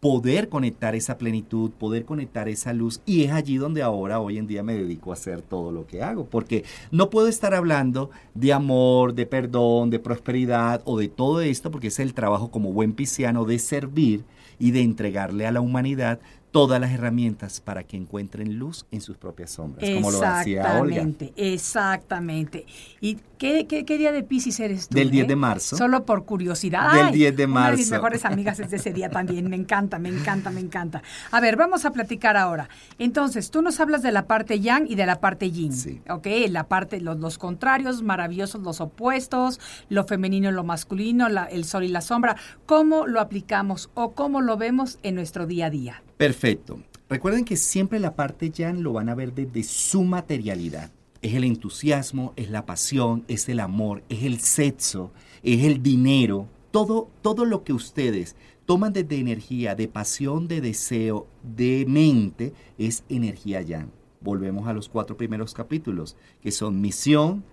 [0.00, 4.46] poder conectar esa plenitud, poder conectar esa luz y es allí donde ahora hoy en
[4.46, 8.52] día me dedico a hacer todo lo que hago, porque no puedo estar hablando de
[8.52, 12.94] amor, de perdón, de prosperidad o de todo esto, porque es el trabajo como buen
[12.94, 14.24] pisciano de servir
[14.58, 19.16] y de entregarle a la humanidad todas las herramientas para que encuentren luz en sus
[19.16, 20.96] propias sombras, como lo hacía Olga.
[20.96, 22.66] Exactamente, exactamente.
[23.00, 24.96] ¿Y qué, qué, qué día de Pisces eres tú?
[24.96, 25.28] Del 10 eh?
[25.28, 25.76] de marzo.
[25.76, 26.92] Solo por curiosidad.
[26.92, 27.94] Del Ay, 10 de Una de mis marzo.
[27.94, 29.48] mejores amigas es de ese día también.
[29.48, 31.02] Me encanta, me encanta, me encanta.
[31.30, 32.68] A ver, vamos a platicar ahora.
[32.98, 35.72] Entonces, tú nos hablas de la parte yang y de la parte yin.
[35.72, 36.00] Sí.
[36.08, 36.26] ¿Ok?
[36.48, 41.84] La parte, los, los contrarios, maravillosos, los opuestos, lo femenino, lo masculino, la- el sol
[41.84, 42.36] y la sombra.
[42.66, 46.02] ¿Cómo lo aplicamos o cómo lo vemos en nuestro día a día?
[46.20, 46.82] Perfecto.
[47.08, 50.92] Recuerden que siempre la parte yang lo van a ver desde su materialidad.
[51.22, 55.12] Es el entusiasmo, es la pasión, es el amor, es el sexo,
[55.42, 56.46] es el dinero.
[56.72, 63.02] Todo, todo lo que ustedes toman desde energía, de pasión, de deseo, de mente, es
[63.08, 63.90] energía yang.
[64.20, 67.44] Volvemos a los cuatro primeros capítulos, que son misión,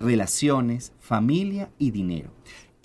[0.00, 2.32] relaciones, familia y dinero.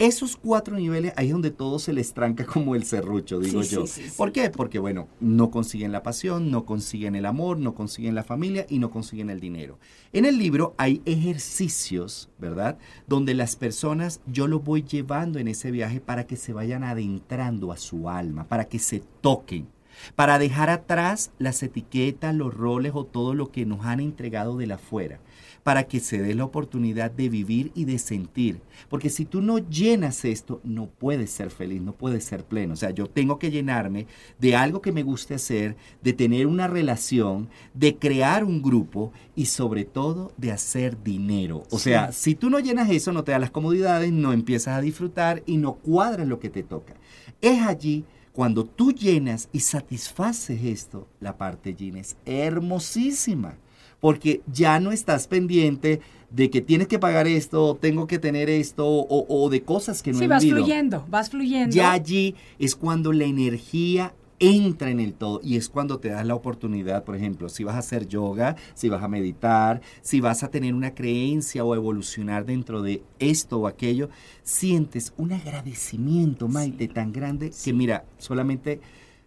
[0.02, 3.76] Esos cuatro niveles, ahí es donde todo se les tranca como el serrucho, digo Sí,
[3.76, 3.86] yo.
[3.86, 4.02] sí.
[4.18, 4.49] ¿Por qué?
[4.49, 8.80] Porque, bueno, no consiguen la pasión, no consiguen el amor, no consiguen la familia y
[8.80, 9.78] no consiguen el dinero.
[10.12, 12.80] En el libro hay ejercicios, ¿verdad?
[13.08, 17.72] Donde las personas, yo los voy llevando en ese viaje para que se vayan adentrando
[17.72, 19.68] a su alma, para que se toquen
[20.16, 24.68] para dejar atrás las etiquetas, los roles o todo lo que nos han entregado de
[24.68, 25.20] la afuera,
[25.64, 28.62] para que se dé la oportunidad de vivir y de sentir.
[28.89, 32.74] Porque si tú no llenas esto, no puedes ser feliz, no puedes ser pleno.
[32.74, 34.07] O sea, yo tengo que llenarme
[34.39, 39.45] de algo que me guste hacer, de tener una relación, de crear un grupo y
[39.45, 41.64] sobre todo de hacer dinero.
[41.70, 44.82] O sea, si tú no llenas eso, no te da las comodidades, no empiezas a
[44.82, 46.95] disfrutar y no cuadras lo que te toca.
[47.41, 53.57] Es allí cuando tú llenas y satisfaces esto, la parte Gina es hermosísima.
[54.02, 58.86] Porque ya no estás pendiente de que tienes que pagar esto, tengo que tener esto,
[58.86, 61.74] o, o de cosas que no Sí, vas fluyendo, vas fluyendo.
[61.74, 66.26] Ya allí es cuando la energía entra en el todo y es cuando te das
[66.26, 70.41] la oportunidad, por ejemplo, si vas a hacer yoga, si vas a meditar, si vas
[70.41, 74.10] a tener una creencia o evolucionar dentro de esto o aquello,
[74.41, 78.82] sientes un agradecimiento, Maite, tan grande que mira, solamente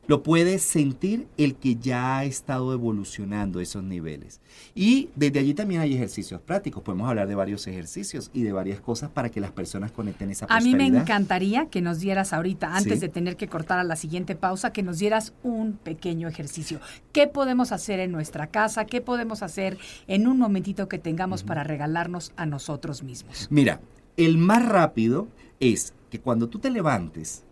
[0.07, 4.41] lo puedes sentir el que ya ha estado evolucionando esos niveles.
[4.75, 6.83] Y desde allí también hay ejercicios prácticos.
[6.83, 10.47] Podemos hablar de varios ejercicios y de varias cosas para que las personas conecten esa
[10.49, 13.01] A mí me encantaría que nos dieras ahorita, antes Sí.
[13.01, 16.81] de tener que cortar a la siguiente pausa, que nos dieras un pequeño ejercicio.
[17.13, 18.85] ¿Qué podemos hacer en nuestra casa?
[18.87, 23.47] ¿Qué podemos hacer en un momentito que tengamos para regalarnos a nosotros mismos?
[23.51, 23.81] Mira,
[24.17, 25.29] el más rápido
[25.61, 27.43] es que cuando tú te levantes,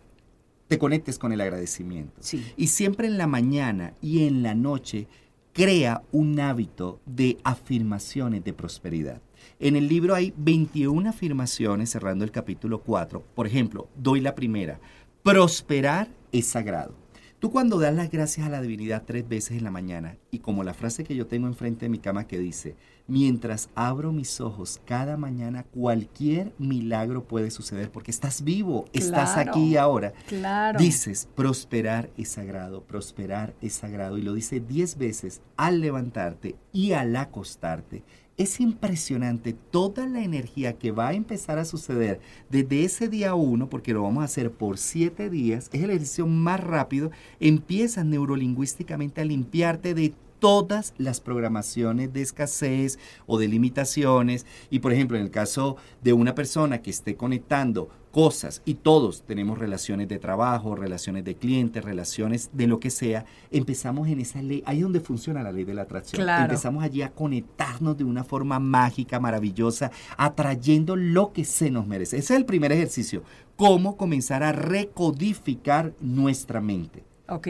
[0.68, 2.14] te conectes con el agradecimiento.
[2.20, 2.44] Sí.
[2.56, 5.08] Y siempre en la mañana y en la noche
[5.52, 9.20] crea un hábito de afirmaciones de prosperidad.
[9.58, 13.22] En el libro hay 21 afirmaciones, cerrando el capítulo 4.
[13.34, 14.80] Por ejemplo, doy la primera.
[15.22, 16.94] Prosperar es sagrado.
[17.38, 20.62] Tú cuando das las gracias a la divinidad tres veces en la mañana, y como
[20.62, 22.76] la frase que yo tengo enfrente de mi cama que dice,
[23.06, 29.50] mientras abro mis ojos cada mañana, cualquier milagro puede suceder porque estás vivo, estás Claro.
[29.50, 30.12] aquí y ahora.
[30.28, 30.78] Claro.
[30.78, 34.18] Dices, prosperar es sagrado, prosperar es sagrado.
[34.18, 38.02] Y lo dice diez veces al levantarte y al acostarte.
[38.38, 42.18] Es impresionante toda la energía que va a empezar a suceder
[42.50, 45.68] desde ese día uno, porque lo vamos a hacer por siete días.
[45.70, 47.10] Es el ejercicio más rápido.
[47.40, 54.44] Empiezas neurolingüísticamente a limpiarte de todas las programaciones de escasez o de limitaciones.
[54.70, 59.22] Y por ejemplo, en el caso de una persona que esté conectando cosas y todos
[59.22, 64.42] tenemos relaciones de trabajo, relaciones de clientes, relaciones de lo que sea, empezamos en esa
[64.42, 66.20] ley, ahí es donde funciona la ley de la atracción.
[66.20, 66.42] Claro.
[66.42, 72.18] Empezamos allí a conectarnos de una forma mágica, maravillosa, atrayendo lo que se nos merece.
[72.18, 73.22] Ese es el primer ejercicio,
[73.54, 77.04] cómo comenzar a recodificar nuestra mente.
[77.28, 77.46] Ok.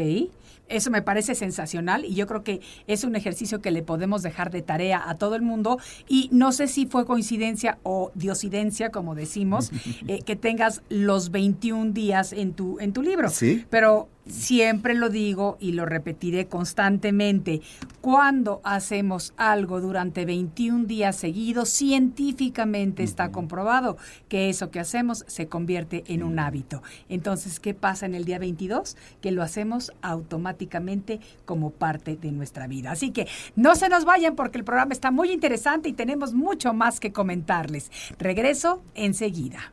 [0.73, 4.51] Eso me parece sensacional y yo creo que es un ejercicio que le podemos dejar
[4.51, 9.14] de tarea a todo el mundo y no sé si fue coincidencia o diosidencia, como
[9.14, 9.70] decimos,
[10.09, 13.31] eh, que tengas los 21 días en tu, en tu libro.
[13.31, 13.64] Sí.
[13.70, 17.61] Pero siempre lo digo y lo repetiré constantemente,
[18.01, 23.97] cuando hacemos algo durante 21 días seguidos, científicamente está comprobado
[24.29, 26.83] que eso que hacemos se convierte en un hábito.
[27.09, 28.97] Entonces, ¿qué pasa en el día 22?
[29.20, 32.93] Que lo hacemos automáticamente como parte de nuestra vida.
[32.93, 36.73] Así que no se nos vayan porque el programa está muy interesante y tenemos mucho
[36.75, 37.91] más que comentarles.
[38.18, 39.73] Regreso enseguida.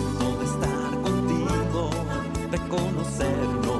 [2.71, 3.70] de conocernos y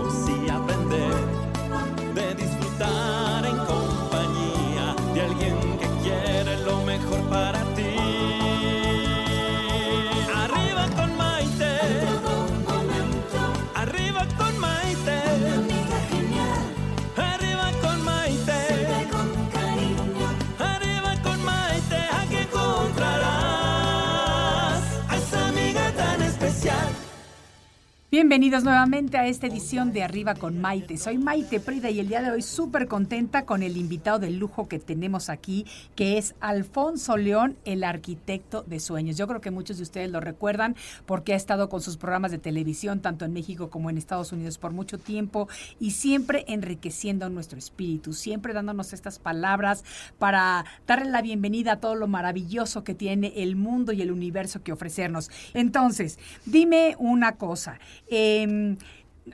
[28.32, 30.95] Bienvenidos nuevamente a esta edición de Arriba con Maite.
[30.95, 34.69] Soy Maite Prida y el día de hoy súper contenta con el invitado de lujo
[34.69, 35.65] que tenemos aquí,
[35.97, 39.17] que es Alfonso León, el arquitecto de sueños.
[39.17, 42.38] Yo creo que muchos de ustedes lo recuerdan porque ha estado con sus programas de
[42.38, 47.59] televisión, tanto en México como en Estados Unidos, por mucho tiempo y siempre enriqueciendo nuestro
[47.59, 49.84] espíritu, siempre dándonos estas palabras
[50.19, 54.63] para darle la bienvenida a todo lo maravilloso que tiene el mundo y el universo
[54.63, 55.29] que ofrecernos.
[55.53, 57.77] Entonces, dime una cosa.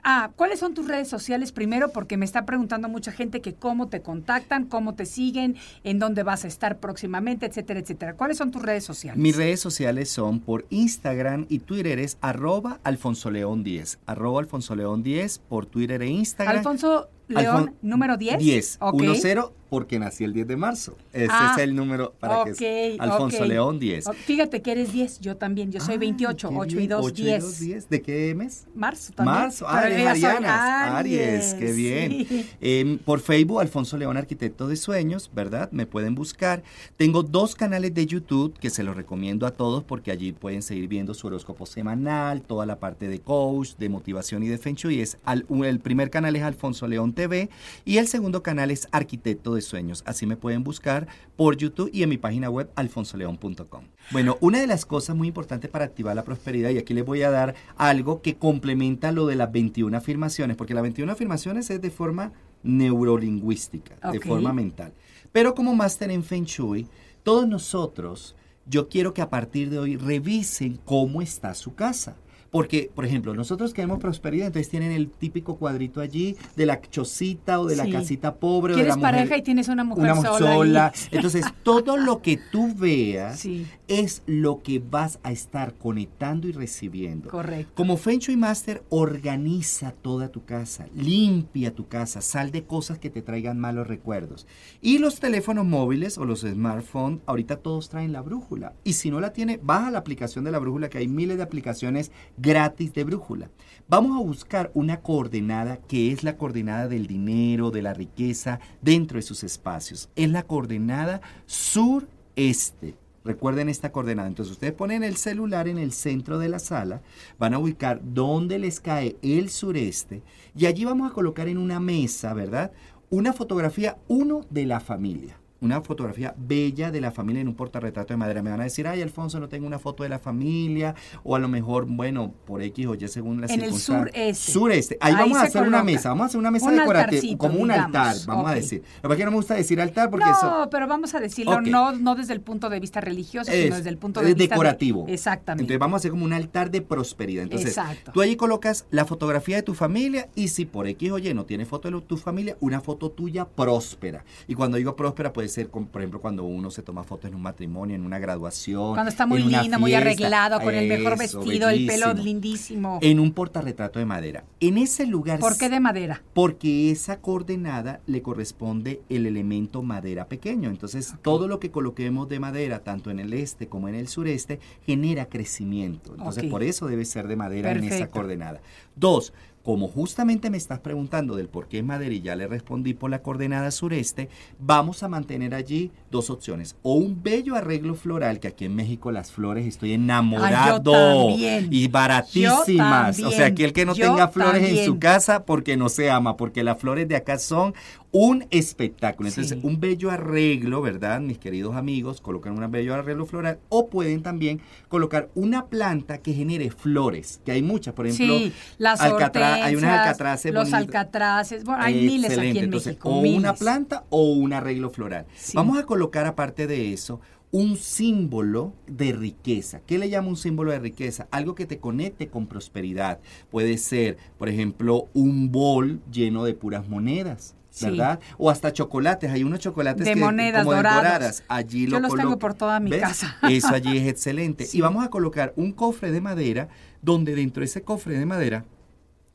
[0.03, 1.91] Ah, ¿cuáles son tus redes sociales primero?
[1.91, 6.23] Porque me está preguntando mucha gente que cómo te contactan, cómo te siguen, en dónde
[6.23, 8.13] vas a estar próximamente, etcétera, etcétera.
[8.13, 9.21] ¿Cuáles son tus redes sociales?
[9.21, 13.99] Mis redes sociales son por Instagram y Twitter es arroba Alfonso León 10.
[14.05, 16.57] Arroba Alfonso León 10 por Twitter e Instagram.
[16.57, 18.39] Alfonso León, número 10.
[18.39, 18.79] 10.
[18.79, 20.97] 1-0 porque nací el 10 de marzo.
[21.11, 23.49] Ese Ah, es el número para ok, que Alfonso ok.
[23.49, 24.07] León 10.
[24.07, 26.89] Oh, Fíjate que eres 10, yo también, yo soy Ah, 28, qué 8 y bien.
[26.89, 27.43] 2, 8 y 10.
[27.43, 27.89] 2, 10.
[27.89, 28.65] ¿De qué mes?
[28.73, 29.35] Marzo también.
[29.39, 32.25] Marzo, Aries, ya soy Arianas, Aries, qué bien.
[32.29, 32.45] sí.
[32.61, 35.69] Em, por Facebook, Alfonso León, Arquitecto de Sueños, ¿verdad?
[35.73, 36.63] Me pueden buscar.
[36.95, 40.87] Tengo dos canales de YouTube que se los recomiendo a todos porque allí pueden seguir
[40.87, 45.01] viendo su horóscopo semanal, toda la parte de coach, de motivación y de Feng Shui.
[45.01, 47.49] Es al- el primer canal es Alfonso León TV
[47.83, 50.03] y el segundo canal es Arquitecto de Sueños.
[50.05, 53.83] Así me pueden buscar por YouTube y en mi página web alfonsoleón.com.
[54.11, 57.23] Bueno, una de las cosas muy importantes para activar la prosperidad, y aquí les voy
[57.23, 61.81] a dar algo que complementa lo de las 21 afirmaciones, porque las 21 afirmaciones es
[61.81, 62.31] de forma
[62.63, 64.93] neurolingüística, de forma mental.
[65.31, 66.87] Pero como máster en Feng Shui,
[67.23, 68.35] todos nosotros,
[68.67, 72.15] yo quiero que a partir de hoy revisen cómo está su casa.
[72.51, 77.59] Porque, por ejemplo, nosotros queremos prosperidad, entonces tienen el típico cuadrito allí de la chocita
[77.59, 77.91] o de la Sí.
[77.91, 80.93] casita pobre o de la Quieres mujer pareja y tienes una mujer una mujer sola.
[81.11, 83.65] Entonces, todo lo que tú veas Sí.
[83.87, 87.29] es lo que vas a estar conectando y recibiendo.
[87.29, 87.71] Correcto.
[87.75, 93.09] Como Feng Shui Master, organiza toda tu casa, limpia tu casa, sal de cosas que
[93.09, 94.47] te traigan malos recuerdos.
[94.81, 98.73] Y los teléfonos móviles o los smartphones, ahorita todos traen la brújula.
[98.83, 101.43] Y si no la tiene, baja la aplicación de la brújula, que hay miles de
[101.43, 103.49] aplicaciones gratis de brújula.
[103.89, 109.17] Vamos a buscar una coordenada que es la coordenada del dinero, de la riqueza, dentro
[109.17, 110.09] de sus espacios.
[110.15, 112.95] Es la coordenada sureste.
[113.23, 114.27] Recuerden esta coordenada.
[114.27, 117.01] Entonces ustedes ponen el celular en el centro de la sala,
[117.39, 120.21] van a ubicar dónde les cae el sureste
[120.55, 122.71] y allí vamos a colocar en una mesa, ¿verdad?
[123.09, 125.39] Una fotografía, uno de la familia.
[125.59, 128.43] Una fotografía bella de la familia en un portarretrato de madera.
[128.43, 130.93] Me van a decir, ay, Alfonso, no tengo una foto de la familia.
[131.23, 134.11] O a lo mejor, bueno, por X o Y según la En el circunstancia.
[134.13, 134.51] sureste.
[134.51, 134.97] Sureste.
[135.01, 136.09] Ahí, Ahí vamos a hacer una mesa.
[136.09, 137.37] Vamos a hacer una mesa Un decorativa.
[137.37, 137.85] Como un digamos.
[137.87, 138.83] altar, vamos a decir.
[139.01, 140.67] Lo que no me gusta decir altar porque no, eso...
[140.69, 141.61] pero vamos a decirlo, Ok.
[141.67, 144.37] no, no desde el punto de vista religioso, Es, sino desde el punto de vista
[144.43, 145.05] de- decorativo.
[145.07, 145.63] exactamente.
[145.63, 147.43] Entonces vamos a hacer como un altar de prosperidad.
[147.43, 148.11] Entonces, Exacto.
[148.11, 151.45] tú allí colocas la fotografía de tu familia y si por X o Y no
[151.45, 154.23] tienes foto de tu familia, una foto tuya próspera.
[154.47, 157.35] Y cuando digo próspera puede ser, con- por ejemplo, cuando uno se toma fotos en
[157.35, 158.93] un matrimonio, en una graduación.
[158.93, 162.99] Cuando está muy lindo, muy arreglado, con el mejor vestido, el pelo lindísimo.
[163.01, 164.43] En un portarretrato de madera.
[164.59, 165.39] En ese lugar...
[165.39, 166.21] ¿Por qué de madera?
[166.33, 170.69] Porque esa coordenada le corresponde el elemento madera pequeño.
[170.69, 174.59] Entonces, todo lo que coloquemos de madera, tanto en el este como en el sureste,
[174.85, 176.13] genera crecimiento.
[176.13, 178.61] Entonces, por eso debe ser de madera en esa coordenada.
[178.95, 179.33] Dos,
[179.67, 183.11] como justamente me estás preguntando del por qué es madera y ya le respondí por
[183.11, 186.77] la coordenada sureste, vamos a mantener allí dos opciones.
[186.83, 190.93] O un bello arreglo floral, que aquí en México las flores estoy enamorado.
[190.93, 191.67] también.
[191.69, 193.19] Y baratísimas.
[193.19, 196.37] O sea, aquí el que no tenga flores en su casa porque no se ama,
[196.37, 197.73] porque las flores de acá son
[198.11, 199.27] un espectáculo.
[199.29, 199.67] Entonces, Sí.
[199.67, 201.19] un bello arreglo, ¿verdad?
[201.19, 206.33] Mis queridos amigos, colocan un bello arreglo floral o pueden también colocar una planta que
[206.33, 210.79] genere flores, que hay muchas, por ejemplo, sí, las alcatra- hay unas alcatraces los bonitas.
[210.81, 212.59] alcatraces, bueno, hay miles aquí Excelente.
[212.59, 213.09] en Entonces, México.
[213.09, 213.37] o miles.
[213.39, 215.25] una planta o un arreglo floral.
[215.35, 215.51] Sí.
[215.55, 217.19] Vamos a colocar aparte de eso
[217.51, 219.81] un símbolo de riqueza.
[219.85, 221.27] ¿Qué le llamo un símbolo de riqueza?
[221.31, 223.19] Algo que te conecte con prosperidad.
[223.51, 227.53] Puede ser, por ejemplo, un bol lleno de puras monedas.
[227.77, 227.85] Sí.
[227.85, 228.19] ¿Verdad?
[228.37, 229.29] O hasta chocolates.
[229.29, 231.03] Hay unos chocolates De que monedas como de dorados.
[231.03, 231.43] doradas.
[231.47, 232.39] Allí Yo lo los tengo coloco.
[232.39, 233.01] por toda mi ¿Ves?
[233.01, 233.37] casa.
[233.49, 234.65] Eso allí es excelente.
[234.65, 234.79] Sí.
[234.79, 236.69] Y vamos a colocar un cofre de madera
[237.01, 238.65] donde dentro de ese cofre de madera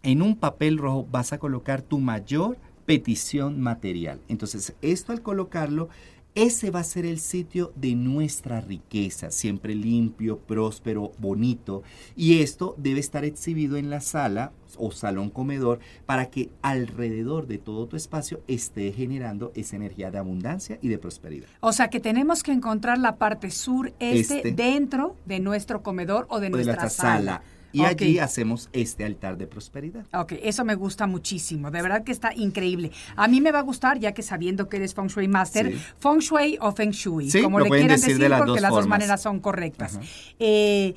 [0.03, 4.19] en un papel rojo vas a colocar tu mayor petición material.
[4.29, 5.89] Entonces, esto al colocarlo,
[6.35, 11.83] ese va a ser el sitio de nuestra riqueza, siempre limpio, próspero, bonito.
[12.17, 17.59] Y esto debe estar exhibido en la sala o salón comedor para que alrededor de
[17.59, 21.49] todo tu espacio esté generando esa energía de abundancia y de prosperidad.
[21.61, 24.53] O sea que tenemos que encontrar la parte sur-este Este.
[24.53, 27.13] dentro de nuestro comedor o de nuestra nuestra sala.
[27.19, 27.43] sala.
[27.73, 27.87] Y Ok.
[27.87, 30.05] allí hacemos este altar de prosperidad.
[30.13, 31.71] Ok, eso me gusta muchísimo.
[31.71, 32.91] De verdad que está increíble.
[33.17, 35.79] A mí me va a gustar, ya que sabiendo que eres Feng Shui Master, Sí.
[35.99, 38.61] Feng Shui o Feng Shui, Sí, como le quieran decir decir, de las porque dos
[38.61, 38.99] las dos formas.
[38.99, 39.99] maneras son correctas.
[40.39, 40.95] Eh,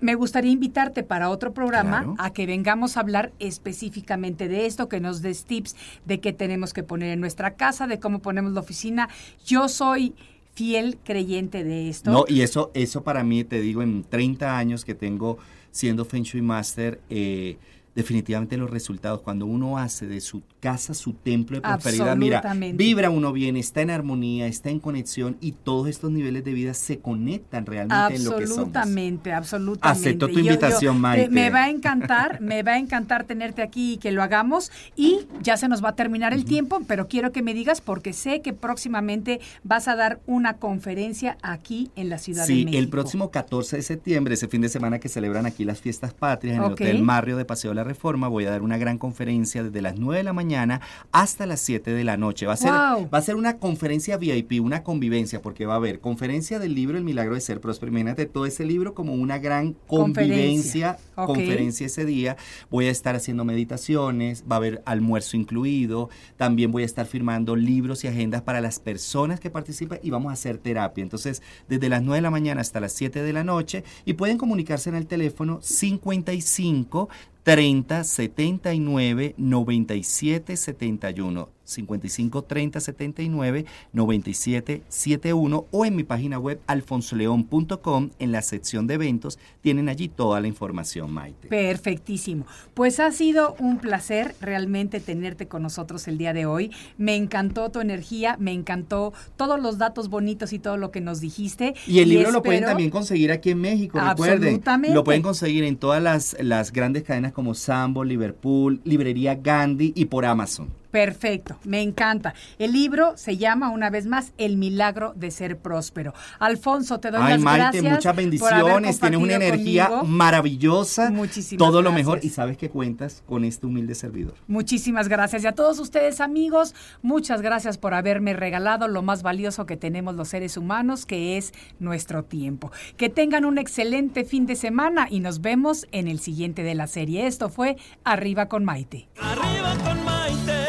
[0.00, 2.14] me gustaría invitarte para otro programa Claro.
[2.18, 6.72] a que vengamos a hablar específicamente de esto, que nos des tips de qué tenemos
[6.72, 9.08] que poner en nuestra casa, de cómo ponemos la oficina.
[9.46, 10.14] Yo soy
[10.54, 12.10] fiel creyente de esto.
[12.10, 15.38] No, y eso, eso para mí, te digo, en 30 años que tengo
[15.70, 17.56] siendo Feng Shui Master, eh,
[17.94, 22.42] definitivamente los resultados, cuando uno hace de su casa su templo de prosperidad, mira,
[22.74, 26.74] vibra uno bien, está en armonía, está en conexión y todos estos niveles de vida
[26.74, 28.58] se conectan realmente en lo que somos.
[28.58, 30.08] Absolutamente, absolutamente.
[30.08, 31.28] Acepto tu yo- invitación, te- Maite.
[31.30, 34.70] Me va a encantar, me va a encantar tenerte aquí y que lo hagamos.
[34.96, 38.12] Y ya se nos va a terminar el tiempo, pero quiero que me digas porque
[38.12, 42.78] sé que próximamente vas a dar una conferencia aquí en la Ciudad de Sí, México.
[42.78, 46.56] el próximo 14 de septiembre, ese fin de semana que celebran aquí las fiestas patrias
[46.56, 46.70] en el.
[46.72, 49.96] Hotel Marrio de Paseo de la Reforma, voy a dar una gran conferencia desde las
[49.98, 50.80] 9 de la mañana
[51.12, 52.46] hasta las 7 de la noche.
[52.46, 53.08] Va a ser, Wow.
[53.12, 56.98] va a ser una conferencia VIP, una convivencia, porque va a haber conferencia del libro
[56.98, 57.90] El Milagro de Ser Próspero.
[57.90, 60.96] Imagínate todo ese libro como una gran Conferencia.
[60.96, 61.26] convivencia, Ok.
[61.26, 62.36] conferencia ese día.
[62.70, 67.56] Voy a estar haciendo meditaciones, va a haber almuerzo incluido, también voy a estar firmando
[67.56, 71.02] libros y agendas para las personas que participan y vamos a hacer terapia.
[71.02, 74.38] Entonces, desde las 9 de la mañana hasta las 7 de la noche y pueden
[74.38, 77.08] comunicarse en el teléfono 55
[77.44, 81.48] 30 79 97 71.
[81.70, 88.94] 55 30 79 97 71 o en mi página web alfonsoleón.com en la sección de
[88.94, 91.48] eventos tienen allí toda la información, Maite.
[91.48, 92.46] Perfectísimo.
[92.74, 96.70] Pues ha sido un placer realmente tenerte con nosotros el día de hoy.
[96.98, 101.20] Me encantó tu energía, me encantó todos los datos bonitos y todo lo que nos
[101.20, 101.74] dijiste.
[101.86, 104.48] Y el libro lo pueden también conseguir aquí en México, recuerden.
[104.48, 104.94] Absolutamente.
[104.94, 110.06] Lo pueden conseguir en todas las, las grandes cadenas como Sambo, Liverpool, Librería Gandhi y
[110.06, 110.79] por Amazon.
[110.90, 112.34] Perfecto, me encanta.
[112.58, 116.12] El libro se llama una vez más El milagro de ser próspero.
[116.38, 117.92] Alfonso, te doy Ay, las Maite, gracias.
[117.94, 119.00] muchas bendiciones.
[119.00, 120.06] Tienes una energía conmigo.
[120.06, 121.10] maravillosa.
[121.10, 122.20] Muchísimas Todo lo mejor.
[122.22, 124.34] Y sabes que cuentas con este humilde servidor.
[124.46, 125.44] Muchísimas gracias.
[125.44, 130.14] Y a todos ustedes, amigos, muchas gracias por haberme regalado lo más valioso que tenemos
[130.14, 132.72] los seres humanos, que es nuestro tiempo.
[132.96, 136.86] Que tengan un excelente fin de semana y nos vemos en el siguiente de la
[136.86, 137.26] serie.
[137.26, 139.08] Esto fue Arriba con Maite.
[139.20, 140.59] Arriba con Maite.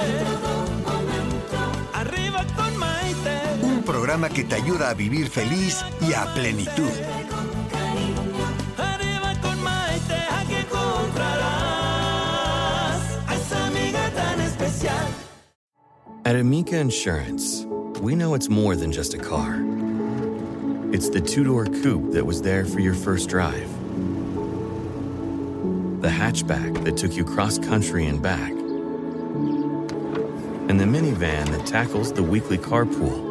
[4.11, 6.91] Programa que te ayuda a vivir feliz y a plenitud.
[8.77, 10.27] Arriba con Maite.
[10.29, 11.39] Aquí encontrarás
[13.25, 15.07] a esa amiga tan especial.
[16.25, 17.65] At Amica Insurance,
[18.01, 19.63] we know it's more than just a car.
[20.91, 23.69] It's the two door coupe that was there for your first drive,
[26.01, 28.51] the hatchback that took you cross country and back,
[30.67, 33.30] and the minivan that tackles the weekly carpool.